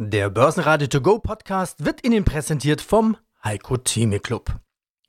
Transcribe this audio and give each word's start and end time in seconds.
Der 0.00 0.30
Börsenradio 0.30 0.86
To 0.86 1.00
Go 1.00 1.18
Podcast 1.18 1.84
wird 1.84 2.06
Ihnen 2.06 2.24
präsentiert 2.24 2.80
vom 2.80 3.16
Heiko 3.42 3.78
Theme 3.78 4.20
Club. 4.20 4.60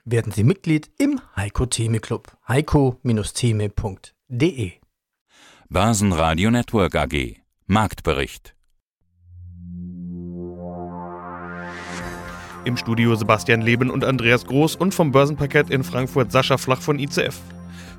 Werden 0.03 0.31
Sie 0.31 0.43
Mitglied 0.43 0.89
im 0.97 1.21
Heiko 1.35 1.67
Theme 1.67 1.99
Club. 1.99 2.35
heiko-theme.de 2.47 4.71
Börsenradio 5.69 6.49
Network 6.49 6.95
AG 6.95 7.35
Marktbericht 7.67 8.55
Im 12.65 12.75
Studio 12.75 13.13
Sebastian 13.13 13.61
Leben 13.61 13.91
und 13.91 14.03
Andreas 14.03 14.47
Groß 14.47 14.75
und 14.75 14.95
vom 14.95 15.11
Börsenparkett 15.11 15.69
in 15.69 15.83
Frankfurt 15.83 16.31
Sascha 16.31 16.57
Flach 16.57 16.81
von 16.81 16.97
ICF 16.97 17.39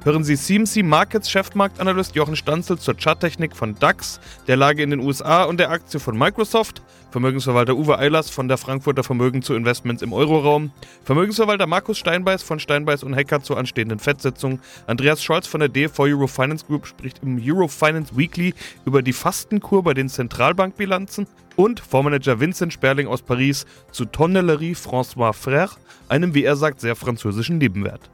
hören 0.04 0.24
Sie 0.24 0.36
CMC 0.36 0.82
Markets 0.82 1.30
Chefmarktanalyst 1.30 2.14
Jochen 2.14 2.36
Stanzel 2.36 2.78
zur 2.78 2.96
Charttechnik 2.96 3.54
von 3.54 3.74
DAX, 3.78 4.20
der 4.46 4.56
Lage 4.56 4.82
in 4.82 4.90
den 4.90 5.00
USA 5.00 5.44
und 5.44 5.60
der 5.60 5.70
Aktie 5.70 6.00
von 6.00 6.16
Microsoft, 6.16 6.82
Vermögensverwalter 7.10 7.74
Uwe 7.76 7.98
Eilers 7.98 8.30
von 8.30 8.48
der 8.48 8.56
Frankfurter 8.56 9.02
Vermögen 9.02 9.42
zu 9.42 9.54
Investments 9.54 10.02
im 10.02 10.12
Euroraum, 10.12 10.70
Vermögensverwalter 11.04 11.66
Markus 11.66 11.98
Steinbeiß 11.98 12.42
von 12.42 12.60
Steinbeiß 12.60 13.02
und 13.02 13.14
Hacker 13.14 13.42
zur 13.42 13.58
anstehenden 13.58 13.98
FED-Sitzung, 13.98 14.60
Andreas 14.86 15.22
Scholz 15.22 15.46
von 15.46 15.60
der 15.60 15.68
DFV 15.68 16.00
Eurofinance 16.00 16.64
Group 16.66 16.86
spricht 16.86 17.20
im 17.22 17.40
Eurofinance 17.42 18.16
Weekly 18.16 18.54
über 18.86 19.02
die 19.02 19.12
Fastenkur 19.12 19.82
bei 19.82 19.94
den 19.94 20.08
Zentralbankbilanzen. 20.08 21.26
Und 21.56 21.80
Fondsmanager 21.80 22.40
Vincent 22.40 22.72
Sperling 22.72 23.06
aus 23.06 23.20
Paris 23.20 23.66
zu 23.90 24.06
Tonnellerie 24.06 24.74
François 24.74 25.32
Frère, 25.32 25.76
einem 26.08 26.32
wie 26.32 26.44
er 26.44 26.56
sagt 26.56 26.80
sehr 26.80 26.96
französischen 26.96 27.58
Nebenwert. 27.58 28.08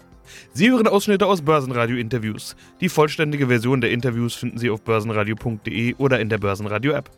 Sie 0.52 0.70
hören 0.70 0.86
Ausschnitte 0.86 1.26
aus 1.26 1.42
Börsenradio-Interviews. 1.42 2.56
Die 2.80 2.88
vollständige 2.88 3.48
Version 3.48 3.80
der 3.80 3.90
Interviews 3.90 4.34
finden 4.34 4.58
Sie 4.58 4.70
auf 4.70 4.82
börsenradio.de 4.82 5.94
oder 5.94 6.20
in 6.20 6.28
der 6.28 6.38
Börsenradio-App. 6.38 7.10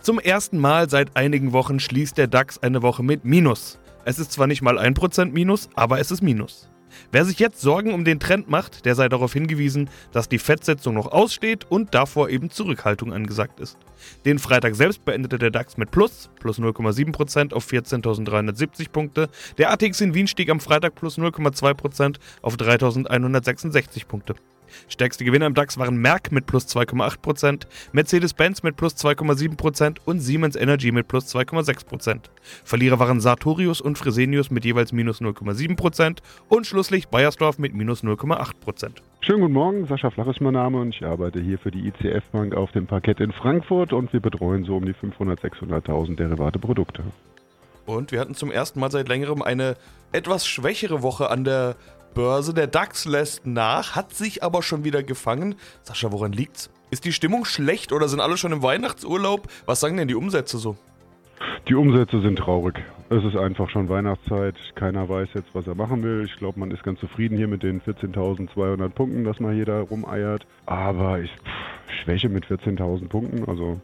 Zum 0.00 0.18
ersten 0.18 0.58
Mal 0.58 0.88
seit 0.88 1.16
einigen 1.16 1.52
Wochen 1.52 1.80
schließt 1.80 2.16
der 2.16 2.28
DAX 2.28 2.58
eine 2.58 2.82
Woche 2.82 3.02
mit 3.02 3.24
Minus. 3.24 3.78
Es 4.04 4.18
ist 4.18 4.32
zwar 4.32 4.46
nicht 4.46 4.62
mal 4.62 4.78
1% 4.78 5.32
Minus, 5.32 5.68
aber 5.74 5.98
es 5.98 6.10
ist 6.10 6.22
Minus. 6.22 6.68
Wer 7.12 7.24
sich 7.24 7.38
jetzt 7.38 7.60
Sorgen 7.60 7.94
um 7.94 8.04
den 8.04 8.20
Trend 8.20 8.48
macht, 8.48 8.84
der 8.84 8.94
sei 8.94 9.08
darauf 9.08 9.32
hingewiesen, 9.32 9.90
dass 10.12 10.28
die 10.28 10.38
Fettsetzung 10.38 10.94
noch 10.94 11.12
aussteht 11.12 11.66
und 11.68 11.94
davor 11.94 12.28
eben 12.28 12.50
Zurückhaltung 12.50 13.12
angesagt 13.12 13.60
ist. 13.60 13.78
Den 14.24 14.38
Freitag 14.38 14.74
selbst 14.74 15.04
beendete 15.04 15.38
der 15.38 15.50
DAX 15.50 15.76
mit 15.76 15.90
Plus, 15.90 16.30
plus 16.40 16.58
0,7% 16.58 17.52
auf 17.52 17.66
14.370 17.66 18.90
Punkte. 18.90 19.28
Der 19.58 19.72
ATX 19.72 20.00
in 20.00 20.14
Wien 20.14 20.26
stieg 20.26 20.50
am 20.50 20.60
Freitag 20.60 20.94
plus 20.94 21.18
0,2% 21.18 22.16
auf 22.42 22.56
3.166 22.56 24.06
Punkte. 24.06 24.34
Stärkste 24.88 25.24
Gewinner 25.24 25.46
im 25.46 25.54
DAX 25.54 25.78
waren 25.78 25.96
Merck 25.96 26.32
mit 26.32 26.46
plus 26.46 26.66
2,8%, 26.66 27.66
Mercedes-Benz 27.92 28.62
mit 28.62 28.76
plus 28.76 28.94
2,7% 28.96 29.98
und 30.04 30.20
Siemens 30.20 30.56
Energy 30.56 30.92
mit 30.92 31.08
plus 31.08 31.34
2,6%. 31.34 32.20
Verlierer 32.64 32.98
waren 32.98 33.20
Sartorius 33.20 33.80
und 33.80 33.98
Fresenius 33.98 34.50
mit 34.50 34.64
jeweils 34.64 34.92
minus 34.92 35.20
0,7% 35.20 36.18
und 36.48 36.66
schlusslich 36.66 37.08
Bayersdorf 37.08 37.58
mit 37.58 37.74
minus 37.74 38.02
0,8%. 38.02 38.90
Schönen 39.20 39.40
guten 39.40 39.54
Morgen, 39.54 39.86
Sascha 39.86 40.10
Flach 40.10 40.28
ist 40.28 40.40
mein 40.40 40.52
Name 40.52 40.78
und 40.78 40.94
ich 40.94 41.04
arbeite 41.04 41.40
hier 41.40 41.58
für 41.58 41.70
die 41.70 41.88
ICF 41.88 42.24
Bank 42.30 42.54
auf 42.54 42.70
dem 42.72 42.86
Parkett 42.86 43.18
in 43.20 43.32
Frankfurt 43.32 43.92
und 43.92 44.12
wir 44.12 44.20
betreuen 44.20 44.64
so 44.64 44.76
um 44.76 44.84
die 44.84 44.94
500.000, 44.94 45.40
600.000 45.40 46.16
derivate 46.16 46.58
Produkte. 46.58 47.02
Und 47.86 48.12
wir 48.12 48.20
hatten 48.20 48.34
zum 48.34 48.50
ersten 48.50 48.80
Mal 48.80 48.90
seit 48.90 49.08
längerem 49.08 49.42
eine 49.42 49.76
etwas 50.12 50.46
schwächere 50.46 51.02
Woche 51.02 51.30
an 51.30 51.44
der 51.44 51.76
Börse. 52.16 52.54
Der 52.54 52.66
DAX 52.66 53.04
lässt 53.04 53.46
nach, 53.46 53.94
hat 53.94 54.14
sich 54.14 54.42
aber 54.42 54.62
schon 54.62 54.84
wieder 54.84 55.02
gefangen. 55.02 55.54
Sascha, 55.82 56.10
woran 56.10 56.32
liegt's? 56.32 56.70
Ist 56.90 57.04
die 57.04 57.12
Stimmung 57.12 57.44
schlecht 57.44 57.92
oder 57.92 58.08
sind 58.08 58.20
alle 58.20 58.38
schon 58.38 58.52
im 58.52 58.62
Weihnachtsurlaub? 58.62 59.46
Was 59.66 59.80
sagen 59.80 59.98
denn 59.98 60.08
die 60.08 60.14
Umsätze 60.14 60.56
so? 60.56 60.78
Die 61.68 61.74
Umsätze 61.74 62.22
sind 62.22 62.38
traurig. 62.38 62.82
Es 63.10 63.22
ist 63.22 63.36
einfach 63.36 63.68
schon 63.68 63.90
Weihnachtszeit. 63.90 64.54
Keiner 64.76 65.06
weiß 65.08 65.28
jetzt, 65.34 65.48
was 65.52 65.66
er 65.66 65.74
machen 65.74 66.02
will. 66.02 66.24
Ich 66.24 66.36
glaube, 66.38 66.58
man 66.58 66.70
ist 66.70 66.82
ganz 66.82 67.00
zufrieden 67.00 67.36
hier 67.36 67.48
mit 67.48 67.62
den 67.62 67.82
14.200 67.82 68.88
Punkten, 68.88 69.24
dass 69.24 69.38
man 69.38 69.54
hier 69.54 69.66
da 69.66 69.80
rumeiert. 69.82 70.46
Aber 70.64 71.20
ich 71.20 71.30
pff, 71.30 72.02
Schwäche 72.02 72.30
mit 72.30 72.46
14.000 72.46 73.08
Punkten, 73.08 73.46
also 73.46 73.78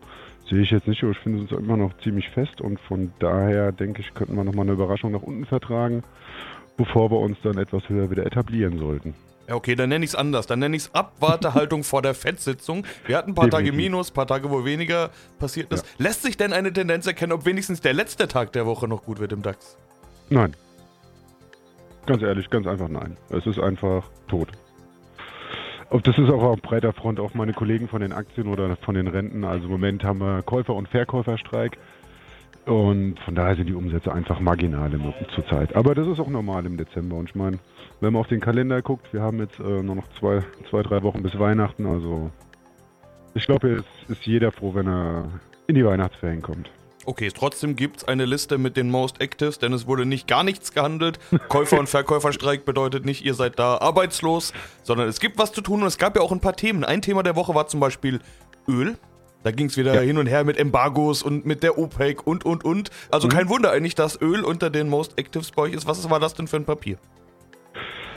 sehe 0.49 0.63
ich 0.63 0.71
jetzt 0.71 0.89
nicht. 0.89 1.03
Ich 1.03 1.19
finde 1.19 1.45
es 1.45 1.51
immer 1.51 1.77
noch 1.77 1.93
ziemlich 1.99 2.31
fest 2.31 2.63
und 2.63 2.81
von 2.81 3.13
daher 3.19 3.73
denke 3.73 4.01
ich, 4.01 4.15
könnten 4.15 4.37
wir 4.37 4.45
nochmal 4.45 4.65
eine 4.65 4.73
Überraschung 4.73 5.13
nach 5.13 5.23
unten 5.23 5.45
vertragen 5.45 6.03
bevor 6.77 7.11
wir 7.11 7.19
uns 7.19 7.39
dann 7.43 7.59
etwas 7.59 7.89
höher 7.89 8.11
wieder 8.11 8.27
etablieren 8.27 8.79
sollten. 8.79 9.15
Ja, 9.49 9.57
okay, 9.57 9.75
dann 9.75 9.89
nenne 9.89 10.05
ich 10.05 10.13
es 10.13 10.15
anders. 10.15 10.47
Dann 10.47 10.61
nenne 10.61 10.77
ich 10.77 10.85
es 10.85 10.95
Abwartehaltung 10.95 11.85
vor 11.85 12.03
der 12.03 12.15
Fettsitzung. 12.15 12.87
Wir 13.07 13.17
hatten 13.17 13.33
ein 13.33 13.35
paar 13.35 13.47
Definitiv. 13.47 13.71
Tage 13.71 13.77
Minus, 13.77 14.11
ein 14.11 14.15
paar 14.15 14.27
Tage, 14.27 14.51
wo 14.51 14.65
weniger 14.65 15.11
passiert 15.39 15.73
ist. 15.73 15.85
Ja. 15.85 16.05
Lässt 16.05 16.23
sich 16.23 16.37
denn 16.37 16.53
eine 16.53 16.73
Tendenz 16.73 17.07
erkennen, 17.07 17.33
ob 17.33 17.45
wenigstens 17.45 17.81
der 17.81 17.93
letzte 17.93 18.29
Tag 18.29 18.53
der 18.53 18.67
Woche 18.67 18.87
noch 18.89 19.05
gut 19.05 19.19
wird 19.19 19.33
im 19.33 19.43
DAX? 19.43 19.77
Nein. 20.31 20.55
Ganz 22.07 22.23
ehrlich, 22.23 22.51
ganz 22.51 22.67
einfach 22.67 22.89
nein. 22.89 23.17
Es 23.31 23.47
ist 23.47 23.59
einfach 23.59 24.09
tot. 24.29 24.49
Und 25.91 26.07
das 26.07 26.17
ist 26.17 26.31
auch 26.31 26.43
auf 26.43 26.63
breiter 26.63 26.93
Front 26.95 27.21
auch 27.21 27.35
meine 27.35 27.53
Kollegen 27.53 27.87
von 27.87 28.01
den 28.01 28.13
Aktien 28.13 28.49
oder 28.49 28.77
von 28.77 28.95
den 28.95 29.09
Renten. 29.09 29.45
Also 29.45 29.67
im 29.67 29.73
Moment 29.73 30.03
haben 30.03 30.21
wir 30.21 30.43
Käufer- 30.43 30.75
und 30.75 30.89
Verkäuferstreik. 30.89 31.77
Und 32.65 33.19
von 33.25 33.35
daher 33.35 33.57
sind 33.57 33.69
die 33.69 33.75
Umsätze 33.75 34.13
einfach 34.13 34.39
marginal 34.39 34.93
zurzeit. 35.35 35.75
Aber 35.75 35.95
das 35.95 36.07
ist 36.07 36.21
auch 36.21 36.29
normal 36.29 36.65
im 36.65 36.77
Dezember. 36.77 37.17
Und 37.17 37.29
ich 37.29 37.35
meine, 37.35 37.59
wenn 38.01 38.13
man 38.13 38.21
auf 38.21 38.29
den 38.29 38.41
Kalender 38.41 38.83
guckt, 38.83 39.13
wir 39.13 39.21
haben 39.21 39.39
jetzt 39.39 39.59
äh, 39.59 39.83
nur 39.83 39.97
noch 39.97 40.09
zwei, 40.19 40.43
zwei, 40.71 40.83
drei 40.83 41.03
Wochen 41.03 41.23
bis 41.23 41.37
Weihnachten. 41.39 41.87
Also 41.87 42.31
ich 43.35 43.47
glaube, 43.47 43.77
jetzt 43.77 44.11
ist 44.11 44.25
jeder 44.27 44.53
froh, 44.53 44.75
wenn 44.75 44.87
er 44.87 45.25
in 45.67 45.75
die 45.75 45.85
Weihnachtsferien 45.85 46.43
kommt. 46.43 46.71
Okay, 47.05 47.31
trotzdem 47.35 47.75
gibt 47.75 47.97
es 47.97 48.05
eine 48.05 48.27
Liste 48.27 48.59
mit 48.59 48.77
den 48.77 48.89
Most 48.89 49.21
Actives, 49.21 49.59
denn 49.59 49.73
es 49.73 49.89
wurde 49.89 50.07
nicht 50.07 50.29
gar 50.29 50.45
nichts 50.45 50.73
gehandelt. 50.73 51.19
Käufer- 51.49 51.81
und 51.81 51.89
Verkäuferstreik 51.89 52.65
bedeutet 52.65 53.05
nicht, 53.05 53.25
ihr 53.25 53.35
seid 53.35 53.59
da 53.59 53.79
arbeitslos, 53.79 54.53
sondern 54.85 55.09
es 55.09 55.19
gibt 55.19 55.37
was 55.37 55.53
zu 55.53 55.63
tun 55.63 55.83
und 55.83 55.89
es 55.89 55.99
gab 55.99 56.15
ja 56.15 56.23
auch 56.23 56.31
ein 56.31 56.41
paar 56.41 56.55
Themen. 56.55 56.85
Ein 56.85 57.03
Thema 57.03 57.25
der 57.25 57.35
Woche 57.35 57.57
war 57.57 57.67
zum 57.67 57.81
Beispiel 57.81 58.21
Öl. 58.69 58.97
Da 59.43 59.51
ging 59.51 59.67
es 59.67 59.77
wieder 59.77 59.95
ja. 59.95 60.01
hin 60.01 60.19
und 60.19 60.27
her 60.27 60.45
mit 60.45 60.57
Embargos 60.57 61.23
und 61.23 61.45
mit 61.47 61.63
der 61.63 61.79
OPEC 61.79 62.27
und, 62.27 62.45
und, 62.45 62.65
und. 62.65 62.91
Also 63.11 63.27
mhm. 63.27 63.33
kein 63.33 63.49
Wunder 63.49 63.73
eigentlich, 63.73 63.95
dass 63.95 64.21
Öl 64.21 64.45
unter 64.45 64.71
den 64.71 64.89
Most 64.89 65.19
Actives 65.19 65.51
bei 65.51 65.63
euch 65.63 65.75
ist. 65.75 65.87
Was 65.87 66.09
war 66.09 66.21
das 66.21 66.35
denn 66.35 66.47
für 66.47 66.57
ein 66.57 66.65
Papier? 66.65 66.99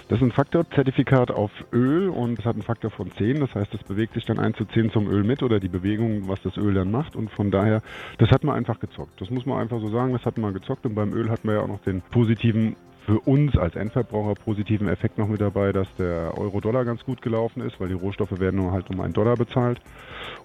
Das 0.08 0.20
ist 0.20 0.24
ein 0.24 0.32
Faktorzertifikat 0.32 1.32
auf 1.32 1.50
Öl 1.74 2.10
und 2.10 2.38
es 2.38 2.46
hat 2.46 2.54
einen 2.54 2.62
Faktor 2.62 2.92
von 2.92 3.12
10. 3.12 3.40
Das 3.40 3.56
heißt, 3.56 3.74
es 3.74 3.82
bewegt 3.82 4.14
sich 4.14 4.24
dann 4.24 4.38
1 4.38 4.56
zu 4.56 4.66
10 4.66 4.92
zum 4.92 5.10
Öl 5.10 5.24
mit 5.24 5.42
oder 5.42 5.60
die 5.60 5.68
Bewegung, 5.68 6.28
was 6.28 6.40
das 6.44 6.58
Öl 6.58 6.76
dann 6.76 6.92
macht. 6.92 7.16
Und 7.16 7.32
von 7.32 7.50
daher, 7.50 7.82
das 8.20 8.30
hat 8.30 8.44
man 8.44 8.56
einfach 8.56 8.80
gezockt. 8.80 9.20
Das 9.20 9.32
muss 9.32 9.48
man 9.48 9.60
einfach 9.60 9.80
so 9.80 9.90
sagen, 9.90 10.14
das 10.14 10.24
hat 10.24 10.38
man 10.38 10.54
gezockt. 10.54 10.86
Und 10.86 10.94
beim 10.94 11.12
Öl 11.12 11.32
hat 11.32 11.44
man 11.44 11.56
ja 11.56 11.62
auch 11.62 11.68
noch 11.68 11.82
den 11.82 12.02
positiven 12.02 12.76
für 13.06 13.20
uns 13.20 13.56
als 13.58 13.76
Endverbraucher 13.76 14.36
positiven 14.36 14.88
Effekt 14.88 15.18
noch 15.18 15.28
mit 15.28 15.40
dabei, 15.40 15.72
dass 15.72 15.88
der 15.98 16.38
Euro-Dollar 16.38 16.86
ganz 16.86 17.04
gut 17.04 17.22
gelaufen 17.22 17.62
ist, 17.62 17.80
weil 17.80 17.90
die 17.90 17.94
Rohstoffe 17.94 18.40
werden 18.40 18.58
nur 18.58 18.72
halt 18.72 18.90
um 18.90 19.00
einen 19.00 19.14
Dollar 19.14 19.36
bezahlt. 19.36 19.80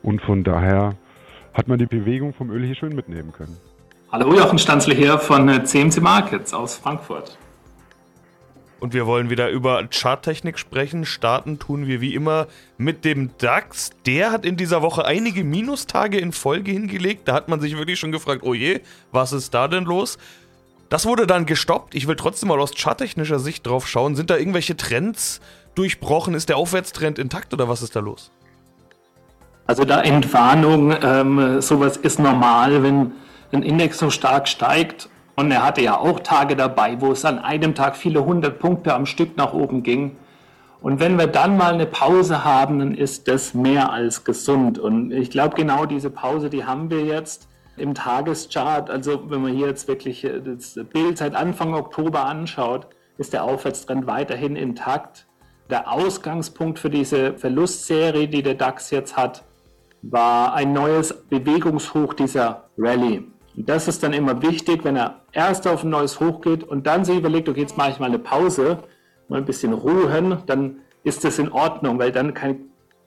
Und 0.03 0.21
von 0.21 0.45
daher 0.45 0.95
hat 1.55 1.69
man 1.69 1.79
die 1.79 1.87
Bewegung 1.87 2.35
vom 2.35 2.51
Öl 2.51 2.65
hier 2.65 2.75
schön 2.75 2.95
mitnehmen 2.95 3.33
können. 3.33 3.57
Hallo, 4.13 4.35
Jochen 4.35 4.59
Stanzle 4.59 4.95
hier 4.95 5.19
von 5.19 5.65
CMC 5.65 5.97
äh, 5.97 6.01
Markets 6.01 6.53
aus 6.53 6.77
Frankfurt. 6.77 7.39
Und 8.81 8.95
wir 8.95 9.07
wollen 9.07 9.29
wieder 9.29 9.51
über 9.51 9.87
Charttechnik 9.91 10.59
sprechen. 10.59 11.05
Starten 11.05 11.59
tun 11.59 11.87
wir 11.87 12.01
wie 12.01 12.15
immer 12.15 12.47
mit 12.79 13.05
dem 13.05 13.31
DAX. 13.37 13.91
Der 14.07 14.33
hat 14.33 14.47
in 14.47 14.57
dieser 14.57 14.81
Woche 14.81 15.05
einige 15.05 15.45
Minustage 15.45 16.19
in 16.19 16.33
Folge 16.33 16.73
hingelegt. 16.73 17.29
Da 17.29 17.35
hat 17.35 17.49
man 17.49 17.61
sich 17.61 17.77
wirklich 17.77 17.99
schon 17.99 18.11
gefragt, 18.11 18.43
oh 18.43 18.55
je, 18.55 18.81
was 19.13 19.33
ist 19.33 19.53
da 19.53 19.69
denn 19.69 19.85
los? 19.85 20.19
Das 20.91 21.07
wurde 21.07 21.29
dann 21.29 21.47
gestoppt. 21.47 21.95
Ich 21.95 22.09
will 22.09 22.17
trotzdem 22.17 22.49
mal 22.49 22.61
aus 22.61 22.73
charttechnischer 22.77 23.39
Sicht 23.39 23.65
drauf 23.67 23.87
schauen. 23.87 24.17
Sind 24.17 24.29
da 24.29 24.37
irgendwelche 24.37 24.77
Trends 24.77 25.41
durchbrochen? 25.77 26.35
Ist 26.35 26.49
der 26.49 26.57
Aufwärtstrend 26.57 27.19
intakt 27.19 27.55
oder 27.55 27.69
was 27.69 27.81
ist 27.81 27.95
da 27.95 28.01
los? 28.01 28.33
Also 29.67 29.85
da 29.85 30.03
Entwarnung, 30.03 30.93
ähm, 31.01 31.61
sowas 31.61 31.97
ist 31.97 32.19
normal, 32.19 32.83
wenn 32.83 33.13
ein 33.53 33.63
Index 33.63 33.99
so 33.99 34.11
stark 34.11 34.49
steigt. 34.49 35.09
Und 35.37 35.53
er 35.53 35.63
hatte 35.63 35.81
ja 35.81 35.97
auch 35.97 36.19
Tage 36.21 36.57
dabei, 36.57 37.01
wo 37.01 37.13
es 37.13 37.25
an 37.25 37.39
einem 37.39 37.77
Tag 37.77 37.97
viele 37.97 38.25
hundert 38.25 38.59
Punkte 38.59 38.93
am 38.93 39.07
Stück 39.07 39.37
nach 39.37 39.53
oben 39.53 39.85
ging. 39.85 40.17
Und 40.83 40.99
wenn 40.99 41.17
wir 41.19 41.29
dann 41.29 41.57
mal 41.57 41.73
eine 41.73 41.87
Pause 41.87 42.43
haben, 42.43 42.81
dann 42.81 42.95
ist 42.95 43.29
das 43.29 43.55
mehr 43.55 43.93
als 43.93 44.25
gesund. 44.25 44.81
Und 44.81 45.13
ich 45.13 45.31
glaube, 45.31 45.55
genau 45.55 45.87
diese 45.87 46.11
Pause, 46.11 46.51
die 46.51 46.65
haben 46.65 46.91
wir 46.91 47.05
jetzt 47.05 47.47
im 47.81 47.95
Tageschart, 47.95 48.91
also 48.91 49.31
wenn 49.31 49.43
man 49.43 49.53
hier 49.53 49.67
jetzt 49.69 49.89
wirklich 49.89 50.25
äh, 50.25 50.41
das 50.41 50.79
Bild 50.93 51.19
seit 51.19 51.35
Anfang 51.35 51.75
Oktober 51.75 52.27
anschaut, 52.27 52.87
ist 53.19 53.33
der 53.33 53.45
Aufwärtstrend 53.45 54.07
weiterhin 54.07 54.57
intakt. 54.57 55.27
Der 55.69 55.91
Ausgangspunkt 55.93 56.79
für 56.79 56.91
diese 56.91 57.35
Verlustserie, 57.35 58.29
die 58.29 58.43
der 58.43 58.55
DAX 58.55 58.91
jetzt 58.91 59.17
hat, 59.17 59.45
war 60.03 60.55
ein 60.55 60.73
neues 60.73 61.13
Bewegungshoch 61.13 62.15
dieser 62.15 62.65
Rallye. 62.79 63.25
Und 63.57 63.69
das 63.69 63.89
ist 63.89 64.03
dann 64.03 64.13
immer 64.13 64.41
wichtig, 64.43 64.85
wenn 64.85 64.97
er 64.97 65.21
erst 65.33 65.67
auf 65.69 65.85
ein 65.85 65.91
neues 65.91 66.21
Hoch 66.21 66.41
geht 66.41 66.65
und 66.65 66.87
dann 66.87 67.05
sich 67.05 67.19
überlegt, 67.19 67.49
okay, 67.49 67.61
jetzt 67.61 67.77
mache 67.77 67.91
ich 67.91 67.99
mal 67.99 68.07
eine 68.07 68.19
Pause, 68.19 68.79
mal 69.29 69.39
ein 69.39 69.45
bisschen 69.45 69.73
ruhen, 69.73 70.39
dann 70.47 70.77
ist 71.05 71.25
das 71.25 71.39
in 71.39 71.53
Ordnung, 71.53 71.99
weil 71.99 72.13
dann 72.13 72.35
keine 72.35 72.57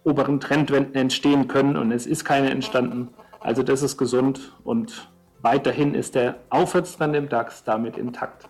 oberen 0.03 0.39
Trendwenden 0.39 0.95
entstehen 0.95 1.47
können 1.47 1.77
und 1.77 1.91
es 1.91 2.05
ist 2.05 2.25
keine 2.25 2.49
entstanden 2.49 3.09
Also 3.43 3.61
das 3.61 3.83
ist 3.83 3.97
gesund 3.97 4.53
und 4.63 5.09
weiterhin 5.41 5.95
ist 5.95 6.15
der 6.15 6.39
Aufwärtstrend 6.49 7.13
im 7.15 7.27
DAX 7.27 7.65
damit 7.65 7.97
intakt. 7.97 8.47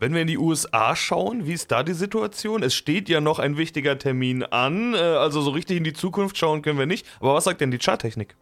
Wenn 0.00 0.14
wir 0.14 0.22
in 0.22 0.26
die 0.26 0.38
USA 0.38 0.96
schauen, 0.96 1.46
wie 1.46 1.52
ist 1.52 1.70
da 1.70 1.82
die 1.82 1.92
Situation? 1.92 2.62
Es 2.62 2.74
steht 2.74 3.08
ja 3.08 3.20
noch 3.20 3.38
ein 3.38 3.58
wichtiger 3.58 3.98
Termin 3.98 4.42
an, 4.42 4.94
äh, 4.94 4.96
also 4.96 5.42
so 5.42 5.50
richtig 5.50 5.76
in 5.76 5.84
die 5.84 5.92
Zukunft 5.92 6.38
schauen 6.38 6.62
können 6.62 6.78
wir 6.78 6.86
nicht. 6.86 7.06
Aber 7.20 7.34
was 7.34 7.44
sagt 7.44 7.60
denn 7.60 7.70
die 7.70 7.78
Charttechnik? 7.78 8.34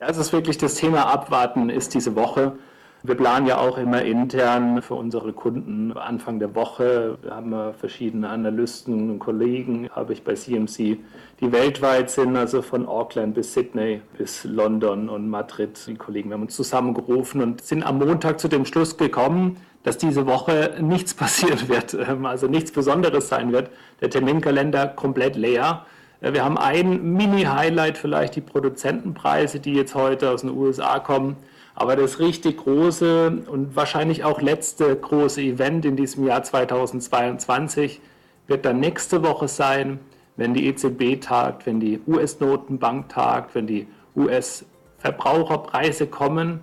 Ja, 0.00 0.08
es 0.08 0.18
ist 0.18 0.32
wirklich 0.32 0.58
das 0.58 0.74
Thema 0.74 1.06
Abwarten 1.06 1.70
ist 1.70 1.94
diese 1.94 2.16
Woche. 2.16 2.58
Wir 3.06 3.16
planen 3.16 3.46
ja 3.46 3.58
auch 3.58 3.76
immer 3.76 4.00
intern 4.00 4.80
für 4.80 4.94
unsere 4.94 5.34
Kunden 5.34 5.92
Anfang 5.92 6.38
der 6.38 6.54
Woche. 6.54 7.18
Wir 7.20 7.36
haben 7.36 7.74
verschiedene 7.78 8.30
Analysten 8.30 9.10
und 9.10 9.18
Kollegen, 9.18 9.90
habe 9.90 10.14
ich 10.14 10.24
bei 10.24 10.32
CMC, 10.32 10.96
die 11.38 11.52
weltweit 11.52 12.08
sind, 12.08 12.34
also 12.34 12.62
von 12.62 12.88
Auckland 12.88 13.34
bis 13.34 13.52
Sydney 13.52 14.00
bis 14.16 14.44
London 14.44 15.10
und 15.10 15.28
Madrid. 15.28 15.78
Die 15.86 15.96
Kollegen 15.96 16.30
wir 16.30 16.36
haben 16.36 16.44
uns 16.44 16.56
zusammengerufen 16.56 17.42
und 17.42 17.60
sind 17.60 17.82
am 17.82 17.98
Montag 17.98 18.40
zu 18.40 18.48
dem 18.48 18.64
Schluss 18.64 18.96
gekommen, 18.96 19.58
dass 19.82 19.98
diese 19.98 20.24
Woche 20.26 20.76
nichts 20.80 21.12
passieren 21.24 21.68
wird, 21.68 21.92
ähm, 21.92 22.24
also 22.24 22.46
nichts 22.46 22.72
Besonderes 22.72 23.28
sein 23.28 23.52
wird. 23.52 23.68
Der 24.00 24.08
Terminkalender 24.08 24.86
komplett 24.88 25.36
leer. 25.36 25.84
Wir 26.22 26.42
haben 26.42 26.56
ein 26.56 27.12
Mini-Highlight, 27.12 27.98
vielleicht 27.98 28.34
die 28.36 28.40
Produzentenpreise, 28.40 29.60
die 29.60 29.74
jetzt 29.74 29.94
heute 29.94 30.30
aus 30.30 30.40
den 30.40 30.56
USA 30.56 31.00
kommen. 31.00 31.36
Aber 31.74 31.96
das 31.96 32.20
richtig 32.20 32.58
große 32.58 33.42
und 33.46 33.74
wahrscheinlich 33.74 34.22
auch 34.24 34.40
letzte 34.40 34.94
große 34.94 35.42
Event 35.42 35.84
in 35.84 35.96
diesem 35.96 36.26
Jahr 36.26 36.42
2022 36.42 38.00
wird 38.46 38.64
dann 38.64 38.78
nächste 38.78 39.24
Woche 39.24 39.48
sein, 39.48 39.98
wenn 40.36 40.54
die 40.54 40.66
EZB 40.66 41.20
tagt, 41.20 41.66
wenn 41.66 41.80
die 41.80 42.00
US-Notenbank 42.06 43.08
tagt, 43.08 43.54
wenn 43.54 43.66
die 43.66 43.88
US-Verbraucherpreise 44.16 46.06
kommen. 46.06 46.60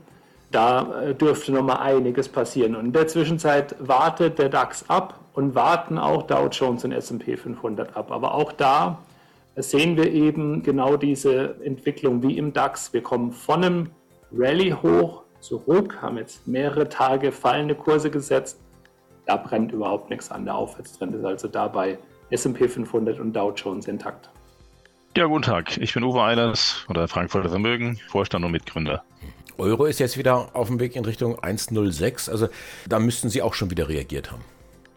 Da 0.52 1.02
äh, 1.02 1.16
dürfte 1.16 1.52
noch 1.54 1.64
mal 1.64 1.78
einiges 1.78 2.28
passieren. 2.30 2.76
Und 2.76 2.88
in 2.88 2.94
der 2.94 3.08
Zwischenzeit 3.08 3.76
wartet 3.80 4.40
der 4.40 4.50
DAX 4.50 4.90
ab 4.90 5.20
und 5.34 5.56
warten 5.56 5.98
auch 5.98 6.24
Dow 6.24 6.48
Jones 6.52 6.84
und 6.84 6.92
S&P 6.92 7.38
500 7.38 7.96
ab. 7.96 8.12
Aber 8.12 8.34
auch 8.34 8.52
da 8.52 9.00
sehen 9.56 9.96
wir 9.96 10.12
eben 10.12 10.64
genau 10.64 10.98
diese 10.98 11.56
Entwicklung 11.64 12.22
wie 12.24 12.38
im 12.38 12.52
DAX. 12.52 12.92
Wir 12.94 13.02
kommen 13.02 13.32
von 13.32 13.64
einem 13.64 13.90
Rallye 14.34 14.74
hoch, 14.74 15.24
zurück, 15.42 16.02
haben 16.02 16.18
jetzt 16.18 16.48
mehrere 16.48 16.88
Tage 16.88 17.32
fallende 17.32 17.76
Kurse 17.76 18.10
gesetzt. 18.10 18.60
Da 19.26 19.36
brennt 19.36 19.72
überhaupt 19.72 20.10
nichts 20.10 20.32
an. 20.32 20.46
Der 20.46 20.56
Aufwärtstrend 20.56 21.14
ist 21.16 21.26
also 21.26 21.48
dabei 21.48 21.98
S&P 22.30 22.68
500 22.68 23.20
und 23.20 23.34
Dow 23.34 23.52
Jones 23.54 23.88
intakt. 23.88 24.30
Ja, 25.18 25.26
guten 25.26 25.44
Tag. 25.44 25.78
Ich 25.78 25.94
bin 25.94 26.04
Uwe 26.04 26.22
Eilers 26.22 26.72
von 26.86 26.94
der 26.94 27.10
Frankfurter 27.10 27.50
Vermögen, 27.50 28.00
Vorstand 28.08 28.46
und 28.46 28.52
Mitgründer. 28.52 29.04
Euro 29.58 29.86
ist 29.86 30.00
jetzt 30.00 30.18
wieder 30.18 30.56
auf 30.56 30.68
dem 30.68 30.80
Weg 30.80 30.96
in 30.96 31.04
Richtung 31.04 31.38
1,06. 31.38 32.32
Also 32.32 32.48
da 32.88 33.00
müssten 33.00 33.30
Sie 33.30 33.42
auch 33.42 33.54
schon 33.54 33.70
wieder 33.70 33.90
reagiert 33.90 34.32
haben. 34.32 34.44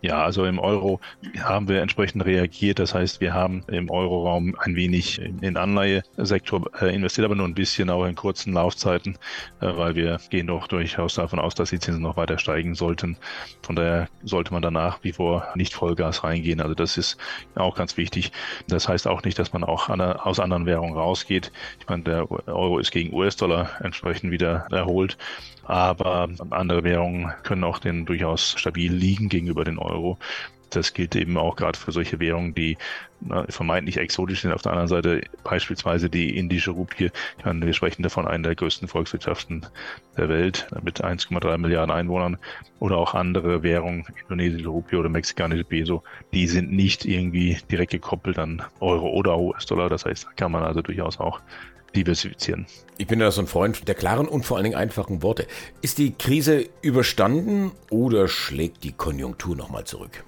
Ja, 0.05 0.23
also 0.23 0.45
im 0.45 0.59
Euro 0.59 1.01
haben 1.41 1.67
wir 1.67 1.81
entsprechend 1.81 2.27
reagiert. 2.27 2.79
Das 2.79 2.93
heißt, 2.95 3.23
wir 3.23 3.33
haben 3.33 3.65
im 3.69 3.89
Euroraum 3.89 4.55
ein 4.59 4.77
wenig 4.77 5.19
in 5.19 5.57
Anleihesektor 5.57 6.71
äh, 6.79 6.95
investiert, 6.95 7.25
aber 7.25 7.35
nur 7.35 7.49
ein 7.49 7.55
bisschen 7.55 7.89
auch 7.89 8.05
in 8.05 8.15
kurzen 8.15 8.53
Laufzeiten, 8.53 9.17
äh, 9.63 9.77
weil 9.79 9.95
wir 9.95 10.21
gehen 10.29 10.49
doch 10.49 10.69
durchaus 10.69 11.15
davon 11.15 11.39
aus, 11.39 11.55
dass 11.55 11.71
die 11.71 11.79
Zinsen 11.79 12.03
noch 12.03 12.19
weiter 12.19 12.37
steigen 12.37 12.75
sollten. 12.75 13.17
Von 13.63 13.77
daher 13.77 14.11
sollte 14.23 14.53
man 14.53 14.61
danach 14.61 14.99
wie 15.05 15.13
vor 15.13 15.49
nicht 15.55 15.73
Vollgas 15.73 16.23
reingehen. 16.23 16.61
Also 16.61 16.75
das 16.75 16.99
ist 16.99 17.17
auch 17.55 17.75
ganz 17.75 17.97
wichtig. 17.97 18.31
Das 18.69 18.87
heißt 18.87 19.09
auch 19.09 19.23
nicht, 19.23 19.39
dass 19.39 19.55
man 19.55 19.65
auch 19.65 19.89
aus 19.89 20.39
anderen 20.39 20.67
Währungen 20.67 20.99
rausgeht. 20.99 21.51
Ich 21.81 21.89
meine, 21.89 22.03
der 22.03 22.31
Euro 22.31 22.79
ist 22.79 22.91
gegen 22.91 23.15
US-Dollar 23.15 23.71
entsprechend 23.81 24.33
wieder 24.33 24.67
erholt. 24.71 25.17
Aber 25.65 26.29
andere 26.51 26.85
Währungen 26.85 27.33
können 27.43 27.65
auch 27.65 27.79
den 27.79 28.05
durchaus 28.05 28.55
stabil 28.59 28.93
liegen 28.93 29.29
gegenüber 29.29 29.65
den 29.65 29.79
Euro. 29.79 30.19
Das 30.71 30.93
gilt 30.93 31.15
eben 31.15 31.37
auch 31.37 31.57
gerade 31.57 31.79
für 31.79 31.93
solche 31.93 32.19
Währungen, 32.19 32.55
die 32.55 32.77
na, 33.21 33.47
vermeintlich 33.49 33.97
exotisch 33.97 34.43
sind. 34.43 34.53
Auf 34.53 34.63
der 34.63 34.73
anderen 34.73 34.89
Seite 34.89 35.23
beispielsweise 35.45 36.11
die 36.11 36.37
indische 36.37 36.73
Rupie. 36.73 37.11
Meine, 37.45 37.65
wir 37.65 37.73
sprechen 37.73 38.03
davon 38.03 38.27
einer 38.27 38.49
der 38.49 38.57
größten 38.57 38.89
Volkswirtschaften 38.89 39.67
der 40.17 40.29
Welt 40.29 40.67
mit 40.83 41.05
1,3 41.05 41.59
Milliarden 41.59 41.95
Einwohnern 41.95 42.39
oder 42.81 42.97
auch 42.97 43.15
andere 43.15 43.63
Währungen, 43.63 44.05
indonesische 44.23 44.69
Rupie 44.69 44.97
oder 44.97 45.09
mexikanische 45.09 45.65
Peso, 45.65 46.03
die 46.33 46.47
sind 46.49 46.73
nicht 46.73 47.05
irgendwie 47.05 47.59
direkt 47.71 47.93
gekoppelt 47.93 48.39
an 48.39 48.63
Euro 48.81 49.09
oder 49.11 49.39
US-Dollar. 49.39 49.89
Das 49.89 50.05
heißt, 50.05 50.25
da 50.25 50.31
kann 50.37 50.53
man 50.53 50.65
also 50.65 50.83
durchaus 50.83 51.21
auch 51.21 51.41
diversifizieren. 51.97 52.67
Ich 52.99 53.07
bin 53.07 53.21
ja 53.21 53.31
so 53.31 53.41
ein 53.41 53.47
Freund 53.47 53.89
der 53.89 53.95
klaren 53.95 54.29
und 54.29 54.45
vor 54.45 54.57
allen 54.57 54.65
Dingen 54.65 54.77
einfachen 54.77 55.23
Worte. 55.23 55.47
Ist 55.83 55.99
die 55.99 56.13
Krise 56.13 56.69
überstanden 56.83 57.73
oder 57.91 58.29
schlägt 58.29 58.85
die 58.85 58.93
Konjunktur 58.93 59.57
nochmal 59.57 59.85
zurück? 59.85 60.25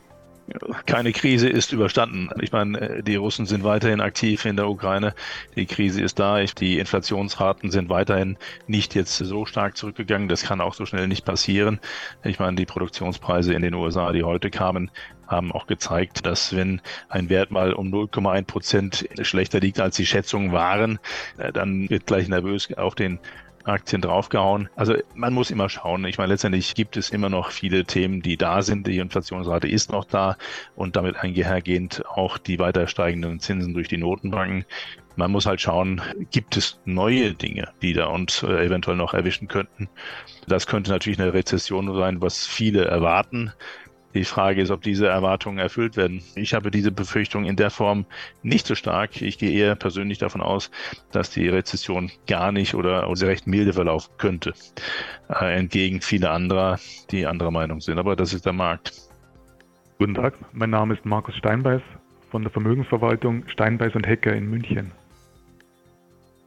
Keine 0.86 1.12
Krise 1.12 1.48
ist 1.48 1.72
überstanden. 1.72 2.28
Ich 2.40 2.52
meine, 2.52 3.02
die 3.02 3.16
Russen 3.16 3.46
sind 3.46 3.64
weiterhin 3.64 4.00
aktiv 4.00 4.44
in 4.44 4.56
der 4.56 4.68
Ukraine. 4.68 5.14
Die 5.56 5.66
Krise 5.66 6.02
ist 6.02 6.18
da. 6.18 6.42
Die 6.42 6.78
Inflationsraten 6.78 7.70
sind 7.70 7.88
weiterhin 7.88 8.36
nicht 8.66 8.94
jetzt 8.94 9.16
so 9.16 9.46
stark 9.46 9.76
zurückgegangen. 9.76 10.28
Das 10.28 10.42
kann 10.42 10.60
auch 10.60 10.74
so 10.74 10.86
schnell 10.86 11.08
nicht 11.08 11.24
passieren. 11.24 11.80
Ich 12.22 12.38
meine, 12.38 12.56
die 12.56 12.66
Produktionspreise 12.66 13.54
in 13.54 13.62
den 13.62 13.74
USA, 13.74 14.12
die 14.12 14.22
heute 14.22 14.50
kamen, 14.50 14.90
haben 15.26 15.50
auch 15.50 15.66
gezeigt, 15.66 16.24
dass 16.24 16.54
wenn 16.54 16.80
ein 17.08 17.28
Wert 17.28 17.50
mal 17.50 17.72
um 17.72 17.88
0,1 17.88 18.44
Prozent 18.44 19.08
schlechter 19.22 19.60
liegt, 19.60 19.80
als 19.80 19.96
die 19.96 20.06
Schätzungen 20.06 20.52
waren, 20.52 20.98
äh, 21.38 21.52
dann 21.52 21.90
wird 21.90 22.06
gleich 22.06 22.28
nervös 22.28 22.72
auf 22.76 22.94
den 22.94 23.18
Aktien 23.66 24.02
draufgehauen. 24.02 24.68
Also 24.76 24.94
man 25.14 25.32
muss 25.32 25.50
immer 25.50 25.68
schauen. 25.68 26.04
Ich 26.04 26.18
meine, 26.18 26.32
letztendlich 26.32 26.74
gibt 26.74 26.96
es 26.96 27.10
immer 27.10 27.28
noch 27.28 27.50
viele 27.50 27.84
Themen, 27.84 28.22
die 28.22 28.36
da 28.36 28.62
sind. 28.62 28.86
Die 28.86 28.98
Inflationsrate 28.98 29.68
ist 29.68 29.90
noch 29.92 30.04
da 30.04 30.36
und 30.74 30.96
damit 30.96 31.16
einhergehend 31.16 32.04
auch 32.06 32.38
die 32.38 32.58
weiter 32.58 32.86
steigenden 32.86 33.40
Zinsen 33.40 33.74
durch 33.74 33.88
die 33.88 33.98
Notenbanken. 33.98 34.64
Man 35.16 35.30
muss 35.30 35.46
halt 35.46 35.62
schauen, 35.62 36.02
gibt 36.30 36.58
es 36.58 36.78
neue 36.84 37.32
Dinge, 37.32 37.70
die 37.80 37.94
da 37.94 38.06
uns 38.06 38.42
äh, 38.42 38.66
eventuell 38.66 38.98
noch 38.98 39.14
erwischen 39.14 39.48
könnten. 39.48 39.88
Das 40.46 40.66
könnte 40.66 40.90
natürlich 40.90 41.18
eine 41.18 41.32
Rezession 41.32 41.94
sein, 41.96 42.20
was 42.20 42.46
viele 42.46 42.84
erwarten. 42.84 43.52
Die 44.16 44.24
Frage 44.24 44.62
ist, 44.62 44.70
ob 44.70 44.80
diese 44.80 45.08
Erwartungen 45.08 45.58
erfüllt 45.58 45.98
werden. 45.98 46.22
Ich 46.36 46.54
habe 46.54 46.70
diese 46.70 46.90
Befürchtung 46.90 47.44
in 47.44 47.54
der 47.54 47.68
Form 47.68 48.06
nicht 48.42 48.66
so 48.66 48.74
stark. 48.74 49.20
Ich 49.20 49.36
gehe 49.36 49.50
eher 49.50 49.74
persönlich 49.74 50.16
davon 50.16 50.40
aus, 50.40 50.70
dass 51.12 51.28
die 51.28 51.46
Rezession 51.48 52.10
gar 52.26 52.50
nicht 52.50 52.74
oder 52.74 53.06
recht 53.06 53.46
milde 53.46 53.74
verlaufen 53.74 54.10
könnte. 54.16 54.54
Äh, 55.28 55.58
entgegen 55.58 56.00
vieler 56.00 56.30
anderer, 56.30 56.78
die 57.10 57.26
anderer 57.26 57.50
Meinung 57.50 57.82
sind. 57.82 57.98
Aber 57.98 58.16
das 58.16 58.32
ist 58.32 58.46
der 58.46 58.54
Markt. 58.54 58.94
Guten 59.98 60.14
Tag, 60.14 60.32
mein 60.52 60.70
Name 60.70 60.94
ist 60.94 61.04
Markus 61.04 61.36
Steinbeiß 61.36 61.82
von 62.30 62.40
der 62.40 62.50
Vermögensverwaltung 62.50 63.46
Steinbeiß 63.48 63.94
und 63.96 64.06
Hecker 64.06 64.32
in 64.32 64.48
München. 64.48 64.92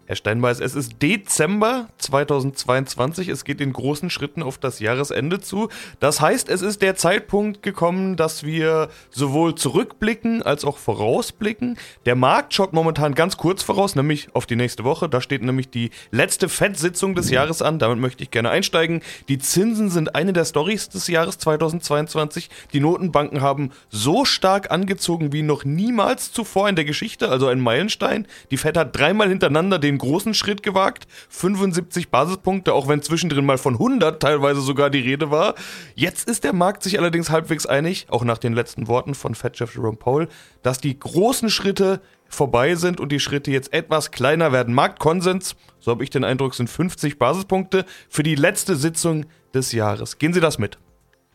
Herr 0.10 0.16
Steinbeiß, 0.16 0.60
es 0.60 0.74
ist 0.74 1.04
Dezember 1.04 1.88
2022. 2.00 3.28
Es 3.28 3.44
geht 3.44 3.62
in 3.62 3.72
großen 3.72 4.10
Schritten 4.10 4.42
auf 4.42 4.58
das 4.58 4.80
Jahresende 4.80 5.40
zu. 5.40 5.70
Das 6.00 6.20
heißt, 6.20 6.50
es 6.50 6.64
ist 6.64 6.82
der 6.82 6.96
Zeitpunkt 6.96 7.62
gekommen, 7.62 8.16
dass 8.16 8.42
wir 8.42 8.90
sowohl 9.12 9.54
zurückblicken 9.54 10.42
als 10.42 10.66
auch 10.66 10.80
vorausblicken. 10.80 11.78
Der 12.08 12.16
Markt 12.16 12.56
schaut 12.56 12.74
momentan 12.74 13.14
ganz 13.14 13.38
kurz 13.38 13.62
voraus, 13.62 13.96
nämlich 13.96 14.30
auf 14.34 14.48
die 14.48 14.56
nächste 14.56 14.84
Woche. 14.84 15.10
Da 15.10 15.22
steht 15.22 15.44
nämlich 15.44 15.70
die 15.70 15.92
letzte 16.10 16.50
FED-Sitzung 16.50 17.14
des 17.14 17.30
Jahres 17.30 17.62
an. 17.62 17.78
Damit 17.78 18.00
möchte 18.00 18.24
ich 18.24 18.32
gerne 18.32 18.50
einsteigen. 18.50 19.04
Die 19.28 19.38
Zinsen 19.38 19.92
sind 19.92 20.16
eine 20.16 20.34
der 20.34 20.46
Storys 20.46 20.90
des 20.90 21.08
Jahres 21.08 21.38
2022. 21.38 22.50
Die 22.74 22.80
Notenbanken 22.80 23.42
haben 23.42 23.70
so 23.90 24.26
stark 24.26 24.72
angezogen 24.72 25.34
wie 25.34 25.44
noch 25.44 25.66
niemals 25.66 26.32
zuvor 26.32 26.68
in 26.68 26.76
der 26.76 26.86
Geschichte, 26.86 27.30
also 27.30 27.46
ein 27.46 27.60
Meilenstein. 27.60 28.26
Die 28.50 28.58
FED 28.58 28.76
hat 28.76 28.98
dreimal 28.98 29.30
hintereinander 29.30 29.78
den 29.78 29.99
großen 30.00 30.34
Schritt 30.34 30.64
gewagt. 30.64 31.08
75 31.30 32.10
Basispunkte, 32.10 32.74
auch 32.74 32.88
wenn 32.88 33.04
zwischendrin 33.04 33.46
mal 33.46 33.60
von 33.60 33.74
100 33.74 34.20
teilweise 34.20 34.62
sogar 34.62 34.90
die 34.90 35.00
Rede 35.00 35.30
war. 35.30 35.54
Jetzt 35.94 36.28
ist 36.28 36.44
der 36.44 36.54
Markt 36.54 36.82
sich 36.82 36.98
allerdings 36.98 37.30
halbwegs 37.30 37.68
einig, 37.68 38.08
auch 38.10 38.24
nach 38.24 38.40
den 38.40 38.54
letzten 38.54 38.88
Worten 38.88 39.14
von 39.14 39.36
Fed-Chef 39.36 39.76
Jerome 39.76 39.98
Powell, 39.98 40.28
dass 40.64 40.80
die 40.80 40.98
großen 40.98 41.52
Schritte 41.52 42.02
vorbei 42.28 42.76
sind 42.76 43.00
und 43.00 43.12
die 43.12 43.20
Schritte 43.20 43.52
jetzt 43.52 43.74
etwas 43.74 44.12
kleiner 44.12 44.52
werden. 44.52 44.74
Marktkonsens, 44.74 45.56
so 45.80 45.92
habe 45.92 46.04
ich 46.04 46.10
den 46.10 46.24
Eindruck, 46.24 46.56
sind 46.56 46.70
50 46.70 47.20
Basispunkte 47.20 47.86
für 48.10 48.24
die 48.24 48.36
letzte 48.36 48.76
Sitzung 48.76 49.26
des 49.54 49.72
Jahres. 49.72 50.18
Gehen 50.18 50.34
Sie 50.34 50.40
das 50.40 50.60
mit? 50.60 50.78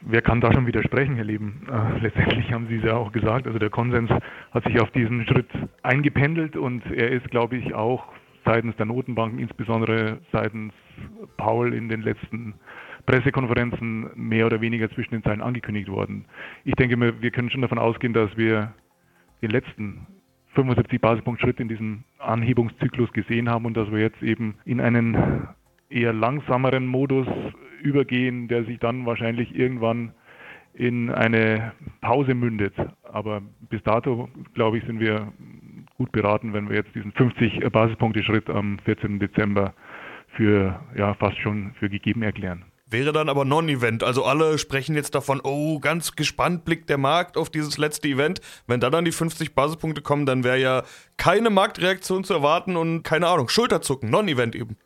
Wer 0.06 0.21
kann 0.21 0.40
da 0.40 0.52
schon 0.52 0.66
widersprechen, 0.66 1.14
Herr 1.14 1.25
Lieben? 1.25 1.66
Äh, 1.71 1.99
letztendlich 2.00 2.52
haben 2.52 2.66
Sie 2.68 2.76
es 2.76 2.85
ja 2.85 2.94
auch 2.94 3.11
gesagt. 3.11 3.47
Also 3.47 3.59
der 3.59 3.71
Konsens 3.71 4.11
hat 4.52 4.64
sich 4.64 4.78
auf 4.80 4.90
diesen 4.90 5.26
Schritt 5.26 5.49
eingependelt 5.83 6.56
und 6.56 6.85
er 6.87 7.11
ist, 7.11 7.30
glaube 7.30 7.56
ich, 7.56 7.75
auch 7.75 8.04
seitens 8.44 8.76
der 8.76 8.86
Notenbanken, 8.86 9.38
insbesondere 9.38 10.18
seitens 10.32 10.72
Paul 11.36 11.74
in 11.74 11.88
den 11.88 12.02
letzten 12.02 12.54
Pressekonferenzen 13.06 14.10
mehr 14.14 14.46
oder 14.46 14.60
weniger 14.60 14.90
zwischen 14.90 15.12
den 15.12 15.22
Zeilen 15.22 15.42
angekündigt 15.42 15.88
worden. 15.88 16.26
Ich 16.64 16.74
denke, 16.74 16.98
wir 16.98 17.30
können 17.30 17.50
schon 17.50 17.62
davon 17.62 17.78
ausgehen, 17.78 18.12
dass 18.12 18.34
wir 18.36 18.72
den 19.42 19.50
letzten 19.50 20.06
75 20.54 21.00
Basispunkt 21.00 21.40
Schritt 21.40 21.60
in 21.60 21.68
diesem 21.68 22.04
Anhebungszyklus 22.18 23.12
gesehen 23.12 23.50
haben 23.50 23.66
und 23.66 23.76
dass 23.76 23.90
wir 23.90 23.98
jetzt 23.98 24.22
eben 24.22 24.54
in 24.64 24.80
einen 24.80 25.48
eher 25.90 26.12
langsameren 26.12 26.86
Modus 26.86 27.26
übergehen, 27.82 28.48
der 28.48 28.64
sich 28.64 28.78
dann 28.78 29.04
wahrscheinlich 29.04 29.54
irgendwann 29.54 30.12
in 30.72 31.10
eine 31.10 31.72
Pause 32.00 32.34
mündet. 32.34 32.74
Aber 33.02 33.42
bis 33.68 33.82
dato, 33.82 34.28
glaube 34.54 34.78
ich, 34.78 34.84
sind 34.84 35.00
wir 35.00 35.32
gut 35.96 36.12
beraten, 36.12 36.52
wenn 36.52 36.68
wir 36.68 36.76
jetzt 36.76 36.94
diesen 36.94 37.12
50 37.12 37.60
Basispunkte 37.70 38.22
Schritt 38.22 38.50
am 38.50 38.78
14. 38.84 39.18
Dezember 39.18 39.74
für 40.36 40.80
ja 40.96 41.14
fast 41.14 41.38
schon 41.38 41.74
für 41.78 41.88
gegeben 41.88 42.22
erklären. 42.22 42.64
Wäre 42.86 43.12
dann 43.12 43.28
aber 43.28 43.44
Non-Event. 43.44 44.04
Also 44.04 44.24
alle 44.24 44.58
sprechen 44.58 44.94
jetzt 44.94 45.14
davon, 45.14 45.40
oh, 45.42 45.80
ganz 45.80 46.16
gespannt 46.16 46.64
blickt 46.64 46.90
der 46.90 46.98
Markt 46.98 47.36
auf 47.36 47.50
dieses 47.50 47.78
letzte 47.78 48.08
Event. 48.08 48.40
Wenn 48.66 48.78
da 48.78 48.90
dann 48.90 49.04
die 49.04 49.12
50 49.12 49.54
Basispunkte 49.54 50.02
kommen, 50.02 50.26
dann 50.26 50.44
wäre 50.44 50.58
ja 50.58 50.82
keine 51.16 51.50
Marktreaktion 51.50 52.24
zu 52.24 52.34
erwarten 52.34 52.76
und 52.76 53.02
keine 53.02 53.26
Ahnung, 53.28 53.48
Schulterzucken, 53.48 54.10
Non-Event 54.10 54.54
eben. 54.54 54.76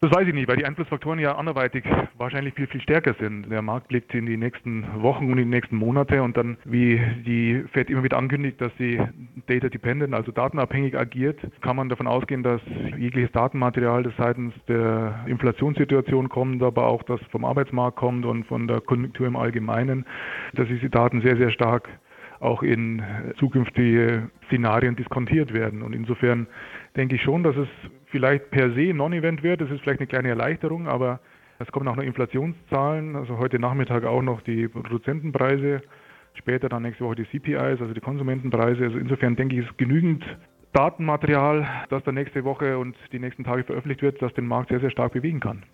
Das 0.00 0.12
weiß 0.12 0.28
ich 0.28 0.34
nicht, 0.34 0.46
weil 0.46 0.56
die 0.56 0.64
Einflussfaktoren 0.64 1.18
ja 1.18 1.34
anderweitig 1.34 1.82
wahrscheinlich 2.16 2.54
viel, 2.54 2.68
viel 2.68 2.80
stärker 2.80 3.14
sind. 3.18 3.50
Der 3.50 3.62
Markt 3.62 3.88
blickt 3.88 4.14
in 4.14 4.26
die 4.26 4.36
nächsten 4.36 4.86
Wochen 5.02 5.24
und 5.24 5.38
in 5.38 5.50
die 5.50 5.56
nächsten 5.56 5.74
Monate 5.74 6.22
und 6.22 6.36
dann, 6.36 6.56
wie 6.64 7.00
die 7.26 7.64
FED 7.72 7.90
immer 7.90 8.04
wieder 8.04 8.16
ankündigt, 8.16 8.60
dass 8.60 8.70
sie 8.78 9.00
data 9.48 9.68
dependent, 9.68 10.14
also 10.14 10.30
datenabhängig 10.30 10.96
agiert, 10.96 11.40
kann 11.62 11.74
man 11.74 11.88
davon 11.88 12.06
ausgehen, 12.06 12.44
dass 12.44 12.60
jegliches 12.96 13.32
Datenmaterial, 13.32 14.04
das 14.04 14.12
seitens 14.16 14.54
der 14.68 15.24
Inflationssituation 15.26 16.28
kommt, 16.28 16.62
aber 16.62 16.86
auch 16.86 17.02
das 17.02 17.20
vom 17.32 17.44
Arbeitsmarkt 17.44 17.96
kommt 17.96 18.24
und 18.24 18.44
von 18.44 18.68
der 18.68 18.80
Konjunktur 18.80 19.26
im 19.26 19.34
Allgemeinen, 19.34 20.06
dass 20.54 20.68
diese 20.68 20.90
Daten 20.90 21.22
sehr, 21.22 21.36
sehr 21.36 21.50
stark 21.50 21.88
auch 22.40 22.62
in 22.62 23.02
zukünftige 23.38 24.30
Szenarien 24.46 24.96
diskontiert 24.96 25.52
werden. 25.52 25.82
Und 25.82 25.94
insofern 25.94 26.46
denke 26.96 27.16
ich 27.16 27.22
schon, 27.22 27.42
dass 27.42 27.56
es 27.56 27.68
vielleicht 28.06 28.50
per 28.50 28.72
se 28.72 28.94
Non-Event 28.94 29.42
wird. 29.42 29.60
Das 29.60 29.70
ist 29.70 29.80
vielleicht 29.82 30.00
eine 30.00 30.06
kleine 30.06 30.28
Erleichterung, 30.28 30.88
aber 30.88 31.20
es 31.58 31.70
kommen 31.72 31.88
auch 31.88 31.96
noch 31.96 32.02
Inflationszahlen. 32.02 33.16
Also 33.16 33.38
heute 33.38 33.58
Nachmittag 33.58 34.04
auch 34.04 34.22
noch 34.22 34.40
die 34.42 34.68
Produzentenpreise, 34.68 35.82
später 36.34 36.68
dann 36.68 36.82
nächste 36.82 37.04
Woche 37.04 37.16
die 37.16 37.26
CPIs, 37.26 37.80
also 37.80 37.92
die 37.92 38.00
Konsumentenpreise. 38.00 38.84
Also 38.84 38.98
insofern 38.98 39.36
denke 39.36 39.56
ich, 39.56 39.64
es 39.64 39.70
ist 39.70 39.78
genügend 39.78 40.24
Datenmaterial, 40.72 41.66
das 41.88 42.04
dann 42.04 42.14
nächste 42.14 42.44
Woche 42.44 42.78
und 42.78 42.96
die 43.12 43.18
nächsten 43.18 43.42
Tage 43.42 43.64
veröffentlicht 43.64 44.02
wird, 44.02 44.22
das 44.22 44.32
den 44.34 44.46
Markt 44.46 44.68
sehr, 44.68 44.80
sehr 44.80 44.90
stark 44.90 45.12
bewegen 45.12 45.40
kann. 45.40 45.64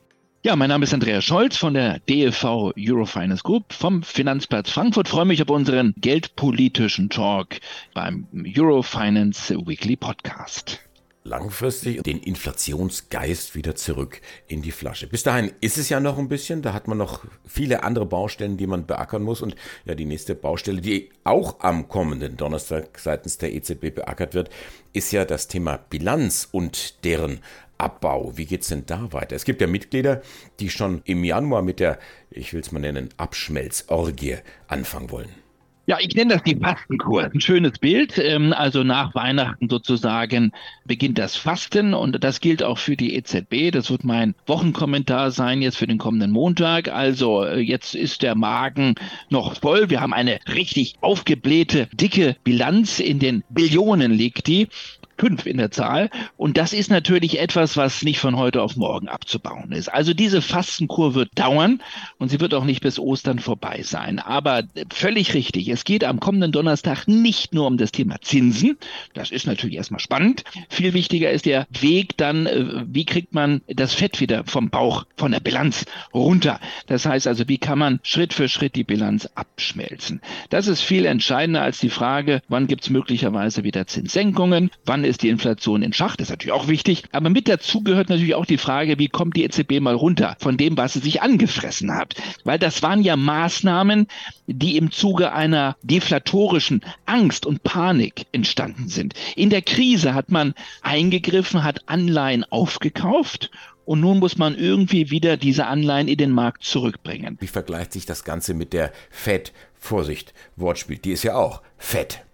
Ja, 0.47 0.57
mein 0.57 0.69
Name 0.69 0.85
ist 0.85 0.93
Andreas 0.93 1.25
Scholz 1.25 1.57
von 1.57 1.73
der 1.73 2.01
DFV 2.01 2.75
Eurofinance 2.79 3.43
Group 3.43 3.73
vom 3.73 4.03
Finanzplatz 4.03 4.71
Frankfurt. 4.71 5.09
freue 5.09 5.25
mich 5.25 5.41
auf 5.41 5.49
unseren 5.49 5.95
geldpolitischen 5.97 7.09
Talk 7.09 7.61
beim 7.95 8.27
Eurofinance 8.55 9.57
Weekly 9.67 9.97
Podcast 9.97 10.83
langfristig 11.25 12.03
den 12.03 12.21
Inflationsgeist 12.21 13.55
wieder 13.55 13.75
zurück 13.75 14.21
in 14.47 14.61
die 14.61 14.71
Flasche. 14.71 15.07
Bis 15.07 15.23
dahin 15.23 15.53
ist 15.61 15.79
es 15.79 15.89
ja 15.89 15.99
noch 15.99 16.19
ein 16.19 16.29
bisschen, 16.29 16.61
da 16.61 16.75
hat 16.75 16.87
man 16.87 16.99
noch 16.99 17.25
viele 17.47 17.83
andere 17.83 18.05
Baustellen, 18.05 18.59
die 18.59 18.67
man 18.67 18.87
beackern 18.87 19.23
muss 19.23 19.41
und 19.41 19.57
ja, 19.87 19.95
die 19.95 20.05
nächste 20.05 20.35
Baustelle, 20.35 20.83
die 20.83 21.11
auch 21.25 21.61
am 21.61 21.89
kommenden 21.89 22.37
Donnerstag 22.37 22.99
seitens 22.99 23.39
der 23.39 23.55
EZB 23.55 23.95
beackert 23.95 24.35
wird, 24.35 24.51
ist 24.93 25.13
ja 25.13 25.25
das 25.25 25.49
Thema 25.49 25.79
Bilanz 25.79 26.47
und 26.53 27.03
deren 27.05 27.41
Abbau. 27.79 28.37
Wie 28.37 28.45
geht's 28.45 28.69
denn 28.69 28.85
da 28.85 29.13
weiter? 29.13 29.35
Es 29.35 29.45
gibt 29.45 29.63
ja 29.63 29.67
Mitglieder, 29.67 30.21
die 30.61 30.69
schon 30.69 31.01
im 31.07 31.25
Januar 31.25 31.63
mit 31.63 31.81
der, 31.81 31.99
ich 32.31 32.53
will 32.53 32.61
es 32.61 32.71
mal 32.71 32.81
nennen, 32.81 33.09
Abschmelzorgie 33.17 34.37
anfangen 34.69 35.11
wollen. 35.11 35.44
Ja, 35.87 35.99
ich 36.01 36.15
nenne 36.15 36.35
das 36.35 36.43
die 36.45 36.57
Fastenkur. 36.57 37.25
Ein 37.25 37.41
schönes 37.41 37.79
Bild. 37.79 38.17
Ähm, 38.19 38.55
also 38.55 38.85
nach 38.85 39.15
Weihnachten 39.15 39.69
sozusagen 39.69 40.53
beginnt 40.87 41.19
das 41.19 41.37
Fasten 41.37 41.93
und 41.93 42.25
das 42.25 42.41
gilt 42.41 42.63
auch 42.63 42.79
für 42.79 42.97
die 42.97 43.15
EZB. 43.15 43.71
Das 43.71 43.91
wird 43.91 44.03
mein 44.03 44.35
Wochenkommentar 44.47 45.31
sein 45.31 45.61
jetzt 45.61 45.77
für 45.77 45.87
den 45.87 45.99
kommenden 45.99 46.31
Montag. 46.31 46.89
Also 46.89 47.45
äh, 47.45 47.61
jetzt 47.61 47.95
ist 47.95 48.23
der 48.23 48.35
Magen 48.35 48.95
noch 49.29 49.61
voll. 49.61 49.91
Wir 49.91 50.01
haben 50.01 50.15
eine 50.15 50.39
richtig 50.55 50.95
aufgeblähte, 51.03 51.89
dicke 51.93 52.37
Bilanz. 52.45 52.99
In 52.99 53.19
den 53.19 53.45
Billionen 53.51 54.13
liegt 54.13 54.47
die 54.47 54.69
fünf 55.19 55.47
in 55.47 55.59
der 55.59 55.71
Zahl. 55.71 56.11
Und 56.37 56.57
das 56.57 56.73
ist 56.73 56.91
natürlich 56.91 57.39
etwas, 57.39 57.77
was 57.77 58.03
nicht 58.03 58.19
von 58.19 58.37
heute 58.37 58.63
auf 58.63 58.77
morgen 58.77 59.09
abzubauen 59.09 59.73
ist. 59.73 59.89
Also 59.89 60.15
diese 60.15 60.43
Fastenkur 60.43 61.15
wird 61.15 61.31
dauern 61.35 61.83
und 62.19 62.29
sie 62.29 62.41
wird 62.41 62.55
auch 62.55 62.65
nicht 62.65 62.81
bis 62.81 62.99
Ostern 62.99 63.39
vorbei 63.39 63.83
sein. 63.83 64.19
Aber 64.19 64.63
völlig 64.93 65.35
richtig, 65.35 65.69
es 65.69 65.85
geht 65.85 66.05
am 66.05 66.21
kommenden 66.21 66.53
Donnerstag 66.53 67.07
nicht 67.07 67.55
nur 67.55 67.67
um 67.67 67.77
das 67.77 67.93
Thema 67.93 68.21
Zinsen. 68.21 68.79
Das 69.15 69.31
ist 69.31 69.47
natürlich 69.47 69.77
erstmal 69.77 70.01
spannend. 70.01 70.45
Viel 70.69 70.95
wichtiger 70.95 71.31
ist 71.31 71.47
der 71.47 71.67
Weg 71.71 72.17
dann, 72.17 72.47
äh, 72.47 72.85
wie 72.87 73.05
kriegt 73.05 73.35
man 73.35 73.63
das 73.67 73.95
Fett 73.95 74.21
wieder 74.21 74.45
vom 74.45 74.71
Bauch, 74.71 75.05
von 75.17 75.33
der 75.33 75.41
Bilanz 75.41 75.85
runter. 76.13 76.61
Das 76.87 77.07
heißt 77.07 77.27
also, 77.27 77.49
wie 77.49 77.59
kann 77.59 77.79
man 77.79 78.01
Schritt 78.03 78.35
für 78.35 78.49
Schritt 78.49 78.75
die 78.77 78.85
Bilanz 78.85 79.29
abschmelzen. 79.35 80.21
Das 80.51 80.67
ist 80.67 80.81
viel 80.81 81.07
entscheidender 81.07 81.63
als 81.63 81.79
die 81.79 81.91
Frage, 81.91 82.43
wann 82.49 82.67
gibt 82.67 82.83
es 82.83 82.91
möglicherweise 82.91 83.65
wieder 83.65 83.87
Zinssenkungen, 83.87 84.71
wann 84.85 85.04
ist 85.07 85.23
die 85.23 85.29
Inflation 85.29 85.83
in 85.83 85.93
Schach, 85.93 86.17
das 86.17 86.27
ist 86.27 86.31
natürlich 86.31 86.53
auch 86.53 86.69
wichtig. 86.69 87.05
Aber 87.13 87.31
mit 87.31 87.49
dazu 87.49 87.83
gehört 87.83 88.09
natürlich 88.09 88.35
auch 88.35 88.47
die 88.47 88.59
Frage, 88.59 88.99
wie 88.99 89.09
kommt 89.09 89.37
die 89.37 89.45
EZB 89.45 89.81
mal 89.81 89.95
runter 89.95 90.37
von 90.41 90.57
dem, 90.57 90.77
was 90.77 90.95
sie 90.95 91.01
sich 91.01 91.23
angefressen 91.23 91.95
hat. 91.95 92.15
Weil 92.45 92.59
das 92.59 92.83
waren 92.83 93.03
ja 93.03 93.17
Maßnahmen, 93.17 94.07
die 94.47 94.77
im 94.77 94.91
Zuge 94.91 95.33
einer 95.33 95.77
deflatorischen 95.83 96.83
Angst 97.07 97.47
und 97.47 97.63
Panik 97.63 98.27
entstanden 98.33 98.89
sind. 98.89 99.15
In 99.37 99.51
der 99.51 99.63
Krise 99.63 100.15
hat 100.15 100.31
man 100.31 100.55
eingegriffen, 100.83 101.65
hat 101.65 101.89
Anleihen 101.89 102.45
aufgekauft 102.45 103.51
und 103.85 104.01
nun 104.01 104.19
muss 104.19 104.39
man 104.39 104.57
irgendwie 104.57 105.11
wieder 105.11 105.37
diese 105.37 105.67
Anleihen 105.67 106.09
in 106.09 106.17
den 106.17 106.31
Markt 106.31 106.65
zurückbringen. 106.65 107.37
Wie 107.41 107.47
vergleicht 107.47 107.93
sich 107.93 108.07
das 108.07 108.25
Ganze 108.25 108.55
mit 108.55 108.73
der 108.73 108.93
Fed? 109.11 109.53
Vorsicht, 109.79 110.33
Wortspiel, 110.57 110.97
die 110.97 111.13
ist 111.13 111.25
ja 111.25 111.37
auch 111.37 111.61
fett. 111.77 112.25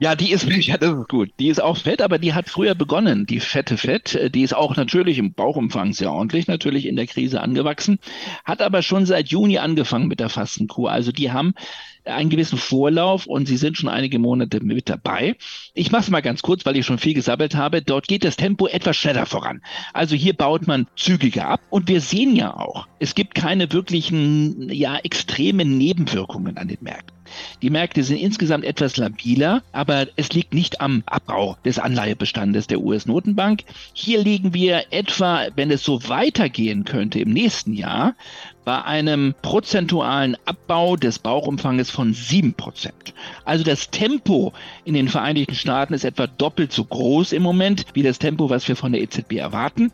Ja, 0.00 0.14
die 0.14 0.30
ist, 0.30 0.44
ja, 0.66 0.76
das 0.76 0.96
ist 0.96 1.08
gut. 1.08 1.30
Die 1.38 1.48
ist 1.48 1.60
auch 1.60 1.76
fett, 1.76 2.02
aber 2.02 2.18
die 2.18 2.34
hat 2.34 2.48
früher 2.48 2.74
begonnen, 2.74 3.26
die 3.26 3.40
fette 3.40 3.76
Fett. 3.76 4.32
Die 4.34 4.42
ist 4.42 4.54
auch 4.54 4.76
natürlich 4.76 5.18
im 5.18 5.32
Bauchumfang 5.32 5.92
sehr 5.92 6.12
ordentlich, 6.12 6.46
natürlich 6.46 6.86
in 6.86 6.96
der 6.96 7.06
Krise 7.06 7.40
angewachsen, 7.40 7.98
hat 8.44 8.62
aber 8.62 8.82
schon 8.82 9.06
seit 9.06 9.28
Juni 9.28 9.58
angefangen 9.58 10.08
mit 10.08 10.20
der 10.20 10.28
Fastenkur. 10.28 10.90
Also 10.90 11.10
die 11.10 11.32
haben 11.32 11.54
einen 12.04 12.30
gewissen 12.30 12.58
Vorlauf 12.58 13.26
und 13.26 13.46
sie 13.46 13.56
sind 13.56 13.76
schon 13.76 13.88
einige 13.88 14.18
Monate 14.18 14.60
mit 14.60 14.88
dabei. 14.88 15.36
Ich 15.74 15.90
mache 15.90 16.02
es 16.02 16.10
mal 16.10 16.22
ganz 16.22 16.42
kurz, 16.42 16.64
weil 16.64 16.76
ich 16.76 16.86
schon 16.86 16.98
viel 16.98 17.14
gesammelt 17.14 17.54
habe. 17.54 17.82
Dort 17.82 18.08
geht 18.08 18.24
das 18.24 18.36
Tempo 18.36 18.66
etwas 18.66 18.96
schneller 18.96 19.26
voran. 19.26 19.62
Also 19.92 20.14
hier 20.14 20.32
baut 20.32 20.66
man 20.66 20.86
zügiger 20.96 21.48
ab 21.48 21.60
und 21.70 21.88
wir 21.88 22.00
sehen 22.00 22.34
ja 22.36 22.56
auch, 22.56 22.86
es 22.98 23.14
gibt 23.14 23.34
keine 23.34 23.72
wirklichen, 23.72 24.70
ja, 24.70 24.96
extremen 24.98 25.76
Nebenwirkungen 25.76 26.56
an 26.56 26.68
den 26.68 26.78
Märkten. 26.80 27.17
Die 27.62 27.70
Märkte 27.70 28.02
sind 28.02 28.18
insgesamt 28.18 28.64
etwas 28.64 28.96
labiler, 28.96 29.62
aber 29.72 30.06
es 30.16 30.32
liegt 30.32 30.54
nicht 30.54 30.80
am 30.80 31.02
Abbau 31.06 31.56
des 31.64 31.78
Anleihebestandes 31.78 32.66
der 32.66 32.80
US-Notenbank. 32.80 33.64
Hier 33.92 34.22
liegen 34.22 34.54
wir 34.54 34.84
etwa, 34.90 35.46
wenn 35.56 35.70
es 35.70 35.82
so 35.82 36.08
weitergehen 36.08 36.84
könnte 36.84 37.20
im 37.20 37.30
nächsten 37.30 37.72
Jahr, 37.74 38.14
bei 38.64 38.84
einem 38.84 39.34
prozentualen 39.40 40.36
Abbau 40.44 40.96
des 40.96 41.18
Bauchumfanges 41.18 41.90
von 41.90 42.12
7%. 42.12 42.90
Also 43.46 43.64
das 43.64 43.90
Tempo 43.90 44.52
in 44.84 44.92
den 44.92 45.08
Vereinigten 45.08 45.54
Staaten 45.54 45.94
ist 45.94 46.04
etwa 46.04 46.26
doppelt 46.26 46.72
so 46.72 46.84
groß 46.84 47.32
im 47.32 47.42
Moment 47.42 47.86
wie 47.94 48.02
das 48.02 48.18
Tempo, 48.18 48.50
was 48.50 48.68
wir 48.68 48.76
von 48.76 48.92
der 48.92 49.00
EZB 49.00 49.36
erwarten. 49.36 49.90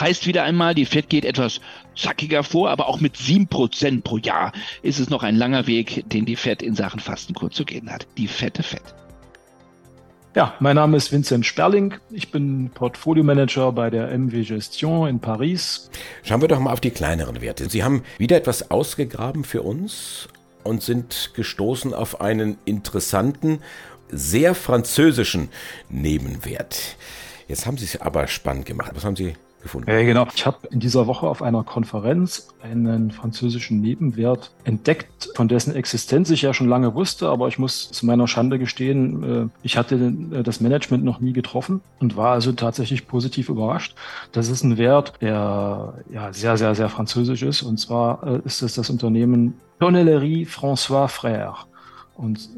Heißt 0.00 0.26
wieder 0.26 0.44
einmal, 0.44 0.74
die 0.74 0.86
FED 0.86 1.08
geht 1.08 1.24
etwas 1.24 1.60
zackiger 1.96 2.42
vor, 2.42 2.70
aber 2.70 2.88
auch 2.88 3.00
mit 3.00 3.16
7% 3.16 4.02
pro 4.02 4.18
Jahr 4.18 4.52
ist 4.82 4.98
es 4.98 5.10
noch 5.10 5.22
ein 5.22 5.36
langer 5.36 5.66
Weg, 5.66 6.04
den 6.08 6.24
die 6.24 6.36
FED 6.36 6.62
in 6.62 6.74
Sachen 6.74 7.00
Fastenkur 7.00 7.50
zu 7.50 7.64
gehen 7.64 7.90
hat. 7.90 8.06
Die 8.16 8.28
fette 8.28 8.62
FED. 8.62 8.82
Ja, 10.34 10.54
mein 10.60 10.76
Name 10.76 10.96
ist 10.96 11.12
Vincent 11.12 11.44
Sperling. 11.44 11.94
Ich 12.10 12.30
bin 12.30 12.70
Portfolio-Manager 12.70 13.70
bei 13.72 13.90
der 13.90 14.16
MW 14.16 14.42
Gestion 14.44 15.06
in 15.06 15.20
Paris. 15.20 15.90
Schauen 16.22 16.40
wir 16.40 16.48
doch 16.48 16.58
mal 16.58 16.72
auf 16.72 16.80
die 16.80 16.90
kleineren 16.90 17.42
Werte. 17.42 17.68
Sie 17.68 17.84
haben 17.84 18.02
wieder 18.16 18.38
etwas 18.38 18.70
ausgegraben 18.70 19.44
für 19.44 19.60
uns 19.60 20.28
und 20.64 20.82
sind 20.82 21.32
gestoßen 21.34 21.92
auf 21.92 22.22
einen 22.22 22.56
interessanten, 22.64 23.60
sehr 24.08 24.54
französischen 24.54 25.50
Nebenwert. 25.90 26.96
Jetzt 27.46 27.66
haben 27.66 27.76
Sie 27.76 27.84
es 27.84 28.00
aber 28.00 28.26
spannend 28.26 28.64
gemacht. 28.64 28.92
Was 28.94 29.04
haben 29.04 29.16
Sie 29.16 29.34
gefunden. 29.62 29.90
Ja, 29.90 30.02
genau. 30.02 30.26
Ich 30.34 30.44
habe 30.44 30.66
in 30.70 30.80
dieser 30.80 31.06
Woche 31.06 31.26
auf 31.26 31.42
einer 31.42 31.62
Konferenz 31.62 32.48
einen 32.62 33.10
französischen 33.10 33.80
Nebenwert 33.80 34.52
entdeckt, 34.64 35.30
von 35.34 35.48
dessen 35.48 35.74
Existenz 35.74 36.30
ich 36.30 36.42
ja 36.42 36.52
schon 36.52 36.68
lange 36.68 36.94
wusste, 36.94 37.28
aber 37.28 37.48
ich 37.48 37.58
muss 37.58 37.90
zu 37.90 38.06
meiner 38.06 38.28
Schande 38.28 38.58
gestehen, 38.58 39.22
äh, 39.22 39.48
ich 39.62 39.76
hatte 39.76 39.96
äh, 39.96 40.42
das 40.42 40.60
Management 40.60 41.04
noch 41.04 41.20
nie 41.20 41.32
getroffen 41.32 41.80
und 42.00 42.16
war 42.16 42.32
also 42.32 42.52
tatsächlich 42.52 43.06
positiv 43.06 43.48
überrascht. 43.48 43.94
Das 44.32 44.48
ist 44.48 44.64
ein 44.64 44.78
Wert, 44.78 45.14
der 45.20 45.94
ja 46.10 46.32
sehr, 46.32 46.56
sehr, 46.56 46.74
sehr 46.74 46.88
französisch 46.88 47.42
ist 47.42 47.62
und 47.62 47.78
zwar 47.78 48.22
äh, 48.26 48.40
ist 48.44 48.62
es 48.62 48.74
das 48.74 48.90
Unternehmen 48.90 49.54
Tonnellerie 49.80 50.46
François 50.46 51.08
Frère. 51.08 51.71
Und 52.14 52.50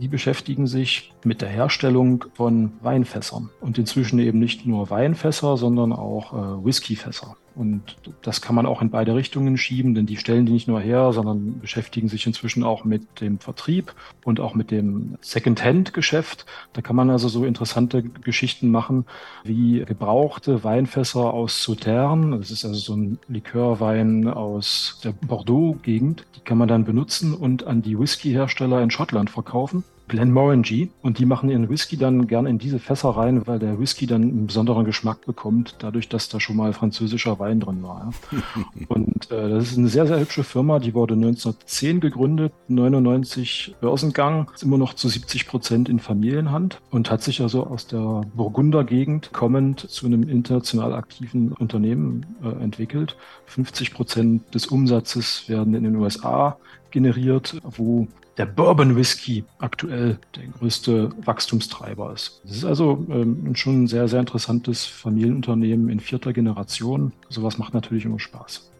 die 0.00 0.08
beschäftigen 0.08 0.66
sich 0.66 1.12
mit 1.24 1.40
der 1.42 1.48
Herstellung 1.48 2.24
von 2.34 2.72
Weinfässern. 2.82 3.50
Und 3.60 3.78
inzwischen 3.78 4.18
eben 4.18 4.38
nicht 4.38 4.66
nur 4.66 4.90
Weinfässer, 4.90 5.56
sondern 5.56 5.92
auch 5.92 6.32
äh, 6.32 6.64
Whiskyfässer. 6.64 7.36
Und 7.54 7.96
das 8.22 8.40
kann 8.40 8.54
man 8.54 8.66
auch 8.66 8.80
in 8.80 8.90
beide 8.90 9.14
Richtungen 9.14 9.56
schieben, 9.56 9.94
denn 9.94 10.06
die 10.06 10.16
stellen 10.16 10.46
die 10.46 10.52
nicht 10.52 10.68
nur 10.68 10.80
her, 10.80 11.12
sondern 11.12 11.60
beschäftigen 11.60 12.08
sich 12.08 12.26
inzwischen 12.26 12.62
auch 12.62 12.84
mit 12.84 13.20
dem 13.20 13.38
Vertrieb 13.38 13.94
und 14.24 14.40
auch 14.40 14.54
mit 14.54 14.70
dem 14.70 15.16
Second-Hand-Geschäft. 15.20 16.46
Da 16.72 16.82
kann 16.82 16.96
man 16.96 17.10
also 17.10 17.28
so 17.28 17.44
interessante 17.44 18.02
Geschichten 18.02 18.70
machen, 18.70 19.04
wie 19.44 19.84
gebrauchte 19.84 20.64
Weinfässer 20.64 21.32
aus 21.32 21.62
Sautern. 21.62 22.32
Das 22.32 22.50
ist 22.50 22.64
also 22.64 22.78
so 22.78 22.94
ein 22.94 23.18
Likörwein 23.28 24.28
aus 24.28 25.00
der 25.04 25.12
Bordeaux-Gegend. 25.12 26.24
Die 26.36 26.40
kann 26.40 26.58
man 26.58 26.68
dann 26.68 26.84
benutzen 26.84 27.34
und 27.34 27.66
an 27.66 27.82
die 27.82 27.98
Whisky-Hersteller 27.98 28.82
in 28.82 28.90
Schottland 28.90 29.30
verkaufen. 29.30 29.84
Glenmorangie 30.10 30.90
und 31.02 31.18
die 31.18 31.24
machen 31.24 31.50
ihren 31.50 31.68
Whisky 31.68 31.96
dann 31.96 32.26
gern 32.26 32.46
in 32.46 32.58
diese 32.58 32.80
Fässer 32.80 33.10
rein, 33.10 33.46
weil 33.46 33.60
der 33.60 33.78
Whisky 33.78 34.06
dann 34.06 34.22
einen 34.22 34.46
besonderen 34.48 34.84
Geschmack 34.84 35.24
bekommt, 35.24 35.76
dadurch, 35.78 36.08
dass 36.08 36.28
da 36.28 36.40
schon 36.40 36.56
mal 36.56 36.72
französischer 36.72 37.38
Wein 37.38 37.60
drin 37.60 37.82
war. 37.82 38.12
Und 38.88 39.30
äh, 39.30 39.48
das 39.48 39.70
ist 39.70 39.78
eine 39.78 39.88
sehr, 39.88 40.06
sehr 40.06 40.18
hübsche 40.18 40.42
Firma, 40.42 40.80
die 40.80 40.94
wurde 40.94 41.14
1910 41.14 42.00
gegründet, 42.00 42.52
99 42.66 43.76
Börsengang, 43.80 44.50
ist 44.52 44.64
immer 44.64 44.78
noch 44.78 44.94
zu 44.94 45.08
70 45.08 45.46
Prozent 45.46 45.88
in 45.88 46.00
Familienhand 46.00 46.80
und 46.90 47.10
hat 47.10 47.22
sich 47.22 47.40
also 47.40 47.64
aus 47.64 47.86
der 47.86 48.22
Burgunder 48.34 48.82
Gegend 48.82 49.32
kommend 49.32 49.88
zu 49.88 50.06
einem 50.06 50.28
international 50.28 50.92
aktiven 50.92 51.52
Unternehmen 51.52 52.26
äh, 52.42 52.48
entwickelt. 52.62 53.16
50 53.46 53.94
Prozent 53.94 54.54
des 54.54 54.66
Umsatzes 54.66 55.48
werden 55.48 55.74
in 55.74 55.84
den 55.84 55.94
USA 55.94 56.58
generiert, 56.90 57.60
wo 57.62 58.08
der 58.40 58.46
Bourbon 58.46 58.96
Whisky 58.96 59.44
aktuell 59.58 60.18
der 60.34 60.46
größte 60.58 61.10
Wachstumstreiber 61.26 62.10
ist. 62.14 62.40
Es 62.46 62.56
ist 62.56 62.64
also 62.64 63.06
ähm, 63.10 63.54
schon 63.54 63.82
ein 63.82 63.86
sehr, 63.86 64.08
sehr 64.08 64.18
interessantes 64.18 64.86
Familienunternehmen 64.86 65.90
in 65.90 66.00
vierter 66.00 66.32
Generation. 66.32 67.12
Sowas 67.28 67.58
macht 67.58 67.74
natürlich 67.74 68.06
immer 68.06 68.18
Spaß. 68.18 68.70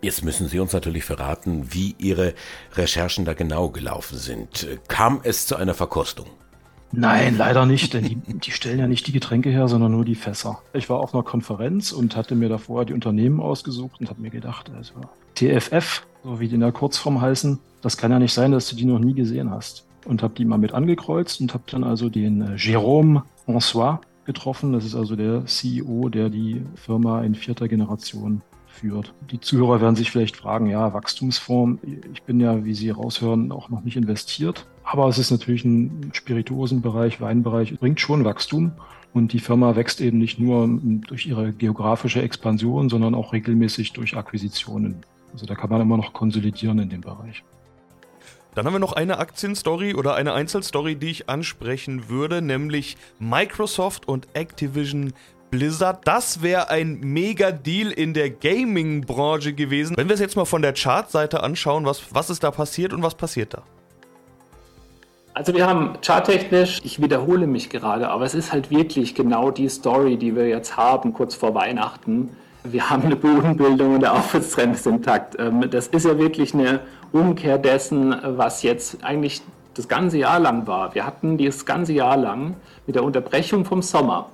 Jetzt 0.00 0.24
müssen 0.24 0.48
Sie 0.48 0.58
uns 0.58 0.72
natürlich 0.72 1.04
verraten, 1.04 1.66
wie 1.68 1.94
Ihre 1.98 2.32
Recherchen 2.72 3.26
da 3.26 3.34
genau 3.34 3.68
gelaufen 3.68 4.16
sind. 4.16 4.66
Kam 4.88 5.20
es 5.22 5.46
zu 5.46 5.56
einer 5.56 5.74
Verkostung? 5.74 6.24
Nein, 6.90 7.36
leider 7.36 7.66
nicht, 7.66 7.92
denn 7.92 8.04
die, 8.04 8.14
die, 8.38 8.52
stellen 8.52 8.78
ja 8.78 8.86
nicht 8.86 9.06
die 9.06 9.12
Getränke 9.12 9.50
her, 9.50 9.68
sondern 9.68 9.92
nur 9.92 10.06
die 10.06 10.14
Fässer. 10.14 10.62
Ich 10.72 10.88
war 10.88 10.98
auf 10.98 11.12
einer 11.12 11.24
Konferenz 11.24 11.92
und 11.92 12.16
hatte 12.16 12.34
mir 12.34 12.48
davor 12.48 12.86
die 12.86 12.94
Unternehmen 12.94 13.38
ausgesucht 13.38 14.00
und 14.00 14.08
habe 14.08 14.22
mir 14.22 14.30
gedacht, 14.30 14.70
also 14.74 14.94
TFF, 15.40 16.06
so 16.22 16.38
wie 16.38 16.48
die 16.48 16.56
in 16.56 16.60
der 16.60 16.72
Kurzform 16.72 17.20
heißen, 17.20 17.58
das 17.80 17.96
kann 17.96 18.10
ja 18.10 18.18
nicht 18.18 18.34
sein, 18.34 18.52
dass 18.52 18.68
du 18.68 18.76
die 18.76 18.84
noch 18.84 18.98
nie 18.98 19.14
gesehen 19.14 19.50
hast. 19.50 19.86
Und 20.04 20.22
habe 20.22 20.34
die 20.34 20.44
mal 20.44 20.58
mit 20.58 20.72
angekreuzt 20.72 21.40
und 21.40 21.54
habe 21.54 21.64
dann 21.70 21.82
also 21.82 22.10
den 22.10 22.42
äh, 22.42 22.54
Jérôme 22.56 23.22
François 23.46 24.00
getroffen. 24.26 24.72
Das 24.72 24.84
ist 24.84 24.94
also 24.94 25.16
der 25.16 25.46
CEO, 25.46 26.10
der 26.10 26.28
die 26.28 26.62
Firma 26.74 27.22
in 27.22 27.34
vierter 27.34 27.68
Generation 27.68 28.42
führt. 28.66 29.14
Die 29.30 29.40
Zuhörer 29.40 29.80
werden 29.80 29.96
sich 29.96 30.10
vielleicht 30.10 30.36
fragen, 30.36 30.66
ja, 30.66 30.92
Wachstumsform. 30.92 31.78
Ich 32.12 32.22
bin 32.22 32.38
ja, 32.40 32.64
wie 32.64 32.74
Sie 32.74 32.90
raushören, 32.90 33.50
auch 33.50 33.70
noch 33.70 33.82
nicht 33.82 33.96
investiert. 33.96 34.66
Aber 34.84 35.08
es 35.08 35.18
ist 35.18 35.30
natürlich 35.30 35.64
ein 35.64 36.10
Spirituosenbereich, 36.12 37.20
Weinbereich, 37.20 37.78
bringt 37.78 38.00
schon 38.00 38.24
Wachstum. 38.24 38.72
Und 39.12 39.32
die 39.32 39.40
Firma 39.40 39.74
wächst 39.74 40.00
eben 40.00 40.18
nicht 40.18 40.38
nur 40.38 40.68
durch 41.08 41.26
ihre 41.26 41.52
geografische 41.52 42.22
Expansion, 42.22 42.88
sondern 42.88 43.14
auch 43.14 43.32
regelmäßig 43.32 43.92
durch 43.92 44.16
Akquisitionen. 44.16 44.96
Also 45.32 45.46
da 45.46 45.54
kann 45.54 45.70
man 45.70 45.80
immer 45.80 45.96
noch 45.96 46.12
konsolidieren 46.12 46.78
in 46.78 46.88
dem 46.88 47.00
Bereich. 47.00 47.42
Dann 48.54 48.66
haben 48.66 48.72
wir 48.72 48.80
noch 48.80 48.94
eine 48.94 49.18
Aktienstory 49.18 49.94
oder 49.94 50.14
eine 50.14 50.32
Einzelstory, 50.32 50.96
die 50.96 51.10
ich 51.10 51.28
ansprechen 51.28 52.08
würde, 52.08 52.42
nämlich 52.42 52.96
Microsoft 53.20 54.08
und 54.08 54.26
Activision 54.34 55.12
Blizzard. 55.50 56.06
Das 56.06 56.42
wäre 56.42 56.68
ein 56.68 57.00
Mega-Deal 57.00 57.90
in 57.90 58.12
der 58.12 58.30
Gaming-Branche 58.30 59.52
gewesen. 59.52 59.96
Wenn 59.96 60.08
wir 60.08 60.14
es 60.14 60.20
jetzt 60.20 60.36
mal 60.36 60.44
von 60.44 60.62
der 60.62 60.72
Chartseite 60.72 61.42
anschauen, 61.42 61.84
was, 61.84 62.14
was 62.14 62.30
ist 62.30 62.42
da 62.42 62.50
passiert 62.50 62.92
und 62.92 63.02
was 63.02 63.14
passiert 63.14 63.54
da? 63.54 63.62
Also 65.32 65.54
wir 65.54 65.66
haben 65.66 65.96
charttechnisch, 66.04 66.80
ich 66.82 67.00
wiederhole 67.00 67.46
mich 67.46 67.70
gerade, 67.70 68.08
aber 68.08 68.24
es 68.24 68.34
ist 68.34 68.52
halt 68.52 68.70
wirklich 68.70 69.14
genau 69.14 69.52
die 69.52 69.68
Story, 69.68 70.16
die 70.16 70.34
wir 70.34 70.48
jetzt 70.48 70.76
haben, 70.76 71.12
kurz 71.12 71.36
vor 71.36 71.54
Weihnachten. 71.54 72.30
Wir 72.64 72.90
haben 72.90 73.04
eine 73.04 73.16
Bodenbildung 73.16 73.94
und 73.94 74.00
der 74.00 74.12
Aufwärtstrend 74.12 74.74
ist 74.74 74.86
intakt. 74.86 75.36
Ähm, 75.38 75.64
das 75.70 75.86
ist 75.88 76.04
ja 76.04 76.18
wirklich 76.18 76.52
eine 76.52 76.80
Umkehr 77.10 77.56
dessen, 77.56 78.14
was 78.22 78.62
jetzt 78.62 79.02
eigentlich 79.02 79.40
das 79.74 79.88
ganze 79.88 80.18
Jahr 80.18 80.38
lang 80.38 80.66
war. 80.66 80.94
Wir 80.94 81.06
hatten 81.06 81.38
dieses 81.38 81.64
ganze 81.64 81.94
Jahr 81.94 82.18
lang 82.18 82.56
mit 82.86 82.96
der 82.96 83.04
Unterbrechung 83.04 83.64
vom 83.64 83.80
Sommer, 83.80 84.28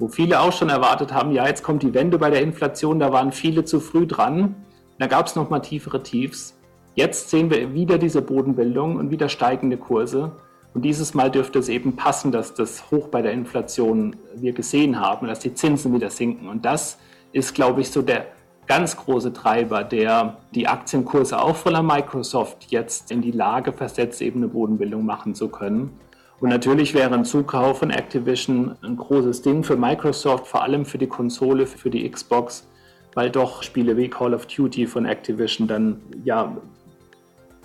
wo 0.00 0.08
viele 0.08 0.40
auch 0.40 0.52
schon 0.52 0.68
erwartet 0.68 1.12
haben, 1.12 1.30
ja, 1.32 1.46
jetzt 1.46 1.62
kommt 1.62 1.82
die 1.82 1.94
Wende 1.94 2.18
bei 2.18 2.30
der 2.30 2.42
Inflation, 2.42 2.98
da 2.98 3.12
waren 3.12 3.30
viele 3.30 3.64
zu 3.64 3.78
früh 3.78 4.06
dran. 4.06 4.56
Da 4.98 5.06
gab 5.06 5.26
es 5.26 5.36
nochmal 5.36 5.62
tiefere 5.62 6.02
Tiefs. 6.02 6.56
Jetzt 6.94 7.30
sehen 7.30 7.50
wir 7.50 7.72
wieder 7.72 7.98
diese 7.98 8.20
Bodenbildung 8.20 8.96
und 8.96 9.10
wieder 9.10 9.28
steigende 9.28 9.76
Kurse. 9.76 10.32
Und 10.74 10.82
dieses 10.82 11.14
Mal 11.14 11.30
dürfte 11.30 11.58
es 11.60 11.68
eben 11.68 11.94
passen, 11.94 12.32
dass 12.32 12.54
das 12.54 12.90
Hoch 12.90 13.08
bei 13.08 13.22
der 13.22 13.32
Inflation 13.32 14.16
wir 14.34 14.52
gesehen 14.52 15.00
haben, 15.00 15.28
dass 15.28 15.38
die 15.38 15.54
Zinsen 15.54 15.94
wieder 15.94 16.10
sinken. 16.10 16.48
Und 16.48 16.64
das 16.64 16.98
ist, 17.32 17.54
glaube 17.54 17.80
ich, 17.80 17.90
so 17.90 18.02
der 18.02 18.26
ganz 18.66 18.96
große 18.96 19.32
Treiber, 19.32 19.82
der 19.82 20.36
die 20.54 20.68
Aktienkurse 20.68 21.40
auch 21.40 21.56
von 21.56 21.84
Microsoft 21.84 22.66
jetzt 22.68 23.10
in 23.10 23.20
die 23.20 23.32
Lage 23.32 23.72
versetzt, 23.72 24.22
eben 24.22 24.40
eine 24.40 24.48
Bodenbildung 24.48 25.04
machen 25.04 25.34
zu 25.34 25.48
können. 25.48 25.90
Und 26.38 26.48
natürlich 26.48 26.94
wäre 26.94 27.12
ein 27.14 27.24
Zukauf 27.24 27.80
von 27.80 27.90
Activision 27.90 28.76
ein 28.82 28.96
großes 28.96 29.42
Ding 29.42 29.64
für 29.64 29.76
Microsoft, 29.76 30.46
vor 30.46 30.62
allem 30.62 30.86
für 30.86 30.98
die 30.98 31.06
Konsole, 31.06 31.66
für 31.66 31.90
die 31.90 32.08
Xbox, 32.08 32.66
weil 33.14 33.30
doch 33.30 33.62
Spiele 33.62 33.96
wie 33.96 34.08
Call 34.08 34.34
of 34.34 34.46
Duty 34.46 34.86
von 34.86 35.04
Activision 35.04 35.66
dann, 35.66 36.00
ja, 36.24 36.56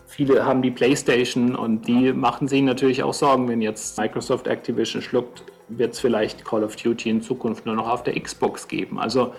viele 0.07 0.45
haben 0.45 0.61
die 0.61 0.71
PlayStation 0.71 1.55
und 1.55 1.87
die 1.87 2.13
machen 2.13 2.47
sich 2.47 2.63
natürlich 2.63 3.03
auch 3.03 3.13
Sorgen, 3.13 3.47
wenn 3.47 3.61
jetzt 3.61 3.97
Microsoft 3.97 4.47
Activision 4.47 5.01
schluckt, 5.01 5.43
wird 5.67 5.93
es 5.93 5.99
vielleicht 5.99 6.45
Call 6.45 6.63
of 6.63 6.75
Duty 6.75 7.09
in 7.09 7.21
Zukunft 7.21 7.65
nur 7.65 7.75
noch 7.75 7.89
auf 7.89 8.03
der 8.03 8.19
Xbox 8.19 8.67
geben. 8.67 8.99
Also 8.99 9.33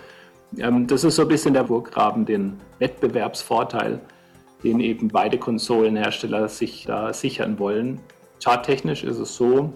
ähm, 0.57 0.87
das 0.87 1.03
ist 1.03 1.15
so 1.15 1.23
ein 1.23 1.27
bisschen 1.27 1.53
der 1.53 1.63
Burggraben, 1.63 2.25
den 2.25 2.59
Wettbewerbsvorteil, 2.79 3.99
den 4.63 4.79
eben 4.79 5.07
beide 5.09 5.37
Konsolenhersteller 5.37 6.47
sich 6.47 6.85
da 6.85 7.13
sichern 7.13 7.59
wollen. 7.59 7.99
Charttechnisch 8.43 9.03
ist 9.03 9.19
es 9.19 9.35
so, 9.35 9.73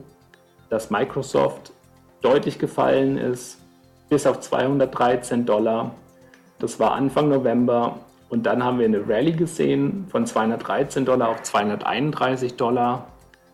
dass 0.69 0.89
Microsoft 0.89 1.73
deutlich 2.21 2.59
gefallen 2.59 3.17
ist, 3.17 3.59
bis 4.09 4.25
auf 4.25 4.39
213 4.39 5.45
Dollar. 5.45 5.91
Das 6.59 6.79
war 6.79 6.93
Anfang 6.93 7.29
November 7.29 7.99
und 8.29 8.45
dann 8.45 8.63
haben 8.63 8.79
wir 8.79 8.85
eine 8.85 9.07
Rallye 9.07 9.33
gesehen 9.33 10.05
von 10.09 10.25
213 10.25 11.05
Dollar 11.05 11.29
auf 11.29 11.43
231 11.43 12.55
Dollar. 12.55 13.07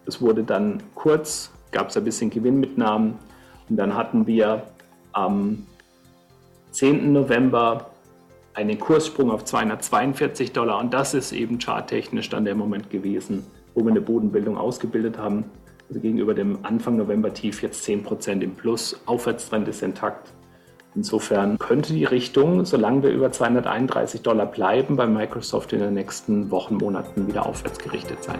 Es 0.05 0.21
wurde 0.21 0.43
dann 0.43 0.83
kurz, 0.93 1.51
gab 1.71 1.89
es 1.89 1.97
ein 1.97 2.03
bisschen 2.03 2.29
Gewinnmitnahmen 2.29 3.15
und 3.69 3.77
dann 3.77 3.95
hatten 3.95 4.27
wir 4.27 4.63
am 5.11 5.65
10. 6.71 7.11
November 7.11 7.91
einen 8.53 8.79
Kurssprung 8.79 9.31
auf 9.31 9.45
242 9.45 10.51
Dollar 10.51 10.79
und 10.79 10.93
das 10.93 11.13
ist 11.13 11.31
eben 11.31 11.59
charttechnisch 11.59 12.29
dann 12.29 12.45
der 12.45 12.55
Moment 12.55 12.89
gewesen, 12.89 13.45
wo 13.75 13.83
wir 13.83 13.91
eine 13.91 14.01
Bodenbildung 14.01 14.57
ausgebildet 14.57 15.17
haben. 15.17 15.45
Also 15.89 16.01
gegenüber 16.01 16.33
dem 16.33 16.59
Anfang 16.63 16.97
November 16.97 17.33
Tief 17.33 17.61
jetzt 17.61 17.87
10% 17.87 18.41
im 18.41 18.55
Plus, 18.55 18.99
Aufwärtstrend 19.05 19.67
ist 19.67 19.83
intakt. 19.83 20.33
Insofern 20.95 21.59
könnte 21.59 21.93
die 21.93 22.05
Richtung, 22.05 22.65
solange 22.65 23.03
wir 23.03 23.11
über 23.11 23.31
231 23.31 24.23
Dollar 24.23 24.47
bleiben, 24.47 24.95
bei 24.95 25.05
Microsoft 25.05 25.71
in 25.73 25.79
den 25.79 25.93
nächsten 25.93 26.49
Wochen, 26.49 26.77
Monaten 26.77 27.27
wieder 27.27 27.45
aufwärts 27.45 27.77
gerichtet 27.77 28.23
sein. 28.23 28.39